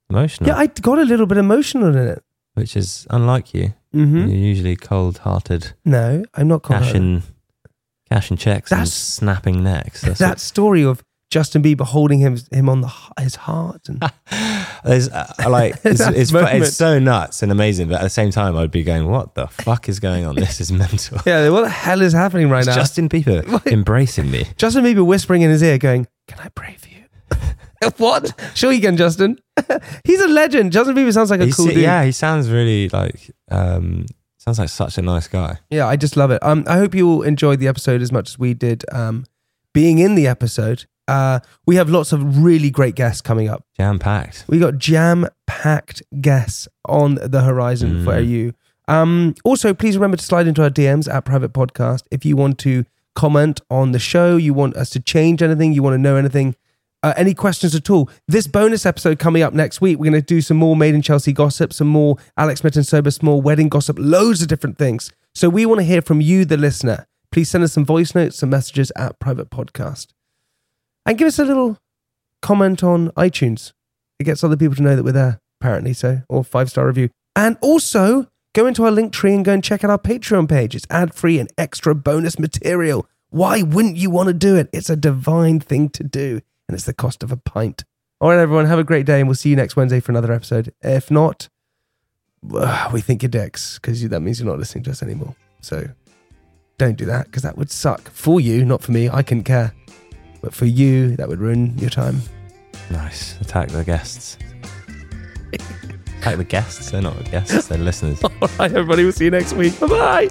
Emotional. 0.09 0.49
Yeah, 0.49 0.57
I 0.57 0.69
got 0.69 1.01
a 1.01 1.03
little 1.03 1.27
bit 1.27 1.37
emotional 1.37 1.89
in 1.89 1.97
it. 2.07 2.23
which 2.55 2.77
is 2.77 3.09
unlike 3.11 3.53
you. 3.55 3.75
Mm-hmm. 3.93 4.19
You're 4.19 4.29
usually 4.29 4.77
cold 4.77 5.19
hearted, 5.19 5.73
No, 5.85 6.23
I'm 6.35 6.47
not 6.47 6.63
cashing, 6.63 7.25
cashing 8.09 8.37
checks 8.37 8.71
and 8.71 8.83
That's- 8.83 8.93
snapping 8.93 9.65
necks. 9.65 10.01
That's 10.03 10.21
That 10.21 10.39
story 10.39 10.85
of 10.85 11.03
Justin 11.31 11.63
Bieber 11.63 11.83
holding 11.87 12.19
him 12.19 12.39
him 12.51 12.69
on 12.69 12.81
the 12.81 12.93
his 13.21 13.37
heart 13.37 13.89
and 13.89 14.03
There's 14.85 15.09
uh, 15.11 15.33
like 15.49 15.75
it's, 15.85 16.01
it's, 16.01 16.33
it's 16.35 16.77
so 16.77 16.99
nuts 16.99 17.43
and 17.43 17.53
amazing, 17.53 17.89
but 17.89 17.97
at 17.97 18.03
the 18.03 18.09
same 18.11 18.31
time, 18.31 18.57
I'd 18.57 18.71
be 18.71 18.83
going, 18.83 19.07
"What 19.11 19.35
the 19.35 19.47
fuck 19.47 19.89
is 19.89 20.01
going 20.01 20.25
on? 20.25 20.35
This 20.37 20.61
is 20.61 20.73
mental." 20.85 21.19
yeah, 21.27 21.49
what 21.51 21.63
the 21.63 21.69
hell 21.69 22.01
is 22.01 22.13
happening 22.15 22.49
right 22.49 22.61
It's 22.61 22.69
now? 22.69 22.75
Justin 22.75 23.09
Bieber 23.09 23.47
What? 23.47 23.67
embracing 23.67 24.31
me. 24.31 24.47
Justin 24.57 24.83
Bieber 24.85 25.05
whispering 25.07 25.43
in 25.43 25.51
his 25.51 25.63
ear, 25.63 25.77
going, 25.79 26.07
"Can 26.29 26.39
I 26.41 26.49
pray 26.49 26.77
for 26.79 26.89
you?" 26.89 26.97
what? 27.99 28.35
Sure, 28.55 28.73
you 28.73 28.81
can, 28.81 28.97
Justin. 28.97 29.39
He's 30.05 30.21
a 30.21 30.29
legend. 30.29 30.73
Justin 30.73 30.95
Bieber 30.97 31.13
sounds 31.13 31.31
like 31.31 31.41
a 31.41 31.45
He's- 31.45 31.57
cool 31.57 31.67
dude. 31.67 31.77
yeah, 31.79 32.05
he 32.05 32.13
sounds 32.13 32.49
really 32.51 32.89
like 32.89 33.31
um, 33.51 34.07
sounds 34.39 34.59
like 34.59 34.69
such 34.71 34.99
a 34.99 35.03
nice 35.03 35.29
guy. 35.29 35.59
Yeah, 35.71 35.87
I 35.87 35.97
just 35.97 36.17
love 36.17 36.31
it. 36.31 36.43
Um, 36.43 36.65
I 36.67 36.77
hope 36.79 36.95
you 36.95 37.09
all 37.09 37.23
enjoyed 37.23 37.59
the 37.61 37.69
episode 37.69 38.01
as 38.03 38.11
much 38.13 38.31
as 38.31 38.39
we 38.39 38.55
did. 38.55 38.85
Um, 38.93 39.27
being 39.75 39.99
in 39.99 40.15
the 40.15 40.27
episode, 40.27 40.87
uh, 41.11 41.41
we 41.67 41.77
have 41.77 41.91
lots 41.91 42.13
of 42.13 42.43
really 42.43 42.71
great 42.71 42.95
guests 42.95 43.21
coming 43.21 43.49
up. 43.49 43.65
Jam 43.77 43.99
packed. 43.99 44.45
We 44.49 44.59
got 44.59 44.79
jam 44.79 45.27
packed 45.47 46.03
guests 46.21 46.69
on 46.89 47.17
the 47.17 47.43
horizon 47.43 48.05
for 48.05 48.13
Mm. 48.15 48.29
you. 48.29 48.55
Um, 48.89 49.35
also, 49.45 49.75
please 49.75 49.97
remember 49.97 50.17
to 50.17 50.25
slide 50.25 50.47
into 50.49 50.63
our 50.63 50.71
DMs 50.71 51.13
at 51.13 51.25
Private 51.25 51.53
Podcast 51.53 52.03
if 52.11 52.25
you 52.25 52.37
want 52.37 52.59
to 52.59 52.85
comment 53.15 53.61
on 53.71 53.93
the 53.93 53.99
show, 53.99 54.37
you 54.37 54.55
want 54.55 54.77
us 54.77 54.91
to 54.91 55.01
change 55.01 55.43
anything, 55.43 55.73
you 55.73 55.83
want 55.83 55.95
to 55.95 55.99
know 55.99 56.17
anything, 56.17 56.55
uh, 57.03 57.13
any 57.17 57.35
questions 57.35 57.75
at 57.75 57.89
all. 57.91 58.09
This 58.29 58.47
bonus 58.47 58.85
episode 58.87 59.19
coming 59.19 59.43
up 59.43 59.53
next 59.53 59.81
week, 59.81 59.99
we're 59.99 60.11
going 60.11 60.21
to 60.23 60.27
do 60.27 60.41
some 60.41 60.57
more 60.57 60.77
Made 60.77 60.95
in 60.95 61.03
Chelsea 61.03 61.33
gossip, 61.33 61.73
some 61.73 61.89
more 61.89 62.17
Alex 62.37 62.63
Mytton 62.63 62.85
Sober, 62.87 63.11
some 63.11 63.27
more 63.27 63.41
wedding 63.43 63.69
gossip, 63.69 63.97
loads 63.99 64.43
of 64.43 64.49
different 64.49 64.79
things. 64.79 65.13
So 65.35 65.49
we 65.49 65.67
want 65.67 65.81
to 65.81 65.85
hear 65.85 66.03
from 66.03 66.21
you, 66.21 66.45
the 66.45 66.57
listener. 66.57 67.07
Please 67.33 67.49
send 67.51 67.63
us 67.65 67.73
some 67.73 67.85
voice 67.85 68.15
notes, 68.15 68.39
some 68.39 68.51
messages 68.51 68.91
at 68.97 69.19
Private 69.21 69.51
Podcast, 69.51 70.09
and 71.07 71.19
give 71.19 71.29
us 71.29 71.39
a 71.39 71.45
little 71.45 71.79
comment 72.43 72.83
on 72.83 73.11
iTunes. 73.11 73.73
It 74.19 74.25
gets 74.25 74.45
other 74.45 74.57
people 74.57 74.77
to 74.77 74.83
know 74.83 74.97
that 74.97 75.03
we're 75.03 75.13
there, 75.13 75.41
apparently 75.61 75.93
so, 75.93 76.23
or 76.29 76.45
five 76.45 76.71
star 76.71 76.87
review. 76.87 77.11
And 77.37 77.57
also 77.61 78.29
go 78.55 78.67
into 78.67 78.85
our 78.85 78.91
link 78.91 79.13
tree 79.13 79.35
and 79.35 79.45
go 79.45 79.53
and 79.53 79.65
check 79.65 79.85
out 79.85 79.91
our 79.91 79.99
Patreon 79.99 80.49
page. 80.49 80.75
It's 80.75 80.87
ad 80.91 81.15
free 81.15 81.39
and 81.39 81.51
extra 81.57 81.95
bonus 81.95 82.39
material. 82.39 83.07
Why 83.31 83.63
wouldn't 83.63 83.97
you 83.97 84.11
want 84.11 84.27
to 84.29 84.35
do 84.35 84.57
it? 84.57 84.69
It's 84.73 84.91
a 84.91 84.97
divine 84.97 85.61
thing 85.61 85.89
to 85.91 86.03
do, 86.03 86.41
and 86.69 86.75
it's 86.75 86.85
the 86.85 86.93
cost 86.93 87.23
of 87.23 87.31
a 87.31 87.37
pint. 87.37 87.85
All 88.21 88.29
right, 88.29 88.39
everyone, 88.39 88.67
have 88.67 88.79
a 88.79 88.85
great 88.85 89.07
day, 89.07 89.21
and 89.21 89.29
we'll 89.29 89.37
see 89.37 89.51
you 89.51 89.57
next 89.57 89.77
Wednesday 89.77 90.01
for 90.01 90.13
another 90.13 90.33
episode. 90.33 90.75
If 90.83 91.11
not, 91.11 91.49
we 92.43 93.01
think 93.01 93.23
you're 93.23 93.31
dicks 93.31 93.79
because 93.79 94.07
that 94.07 94.21
means 94.21 94.41
you're 94.41 94.49
not 94.49 94.59
listening 94.59 94.85
to 94.85 94.91
us 94.91 95.03
anymore. 95.03 95.35
So 95.61 95.89
don't 96.79 96.97
do 96.97 97.05
that 97.07 97.27
because 97.27 97.43
that 97.43 97.57
would 97.57 97.71
suck 97.71 98.11
for 98.11 98.41
you, 98.41 98.65
not 98.65 98.83
for 98.83 98.93
me. 98.93 99.09
I 99.09 99.23
couldn't 99.23 99.45
care. 99.45 99.73
But 100.41 100.55
for 100.55 100.67
you, 100.67 101.17
that 101.17 101.29
would 101.29 101.41
ruin 101.41 101.77
your 101.79 101.91
time. 101.91 102.23
Nice. 102.91 103.41
Attack 103.41 103.69
the 103.69 103.85
guests. 103.85 104.39
Attack 106.19 106.37
the 106.37 106.45
guests. 106.45 106.91
They're 106.91 107.03
not 107.03 107.31
guests. 107.31 107.69
They're 107.69 107.79
listeners. 107.79 108.23
All 108.25 108.31
right, 108.59 108.73
everybody. 108.73 109.05
We'll 109.05 109.13
see 109.13 109.25
you 109.27 109.31
next 109.31 109.53
week. 109.55 109.79
Bye 109.81 109.87
bye. 109.87 110.29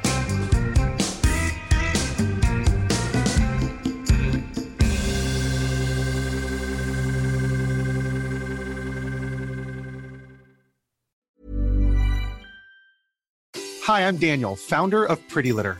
Hi, 13.89 14.07
I'm 14.07 14.17
Daniel, 14.17 14.55
founder 14.55 15.03
of 15.03 15.27
Pretty 15.29 15.51
Litter. 15.51 15.79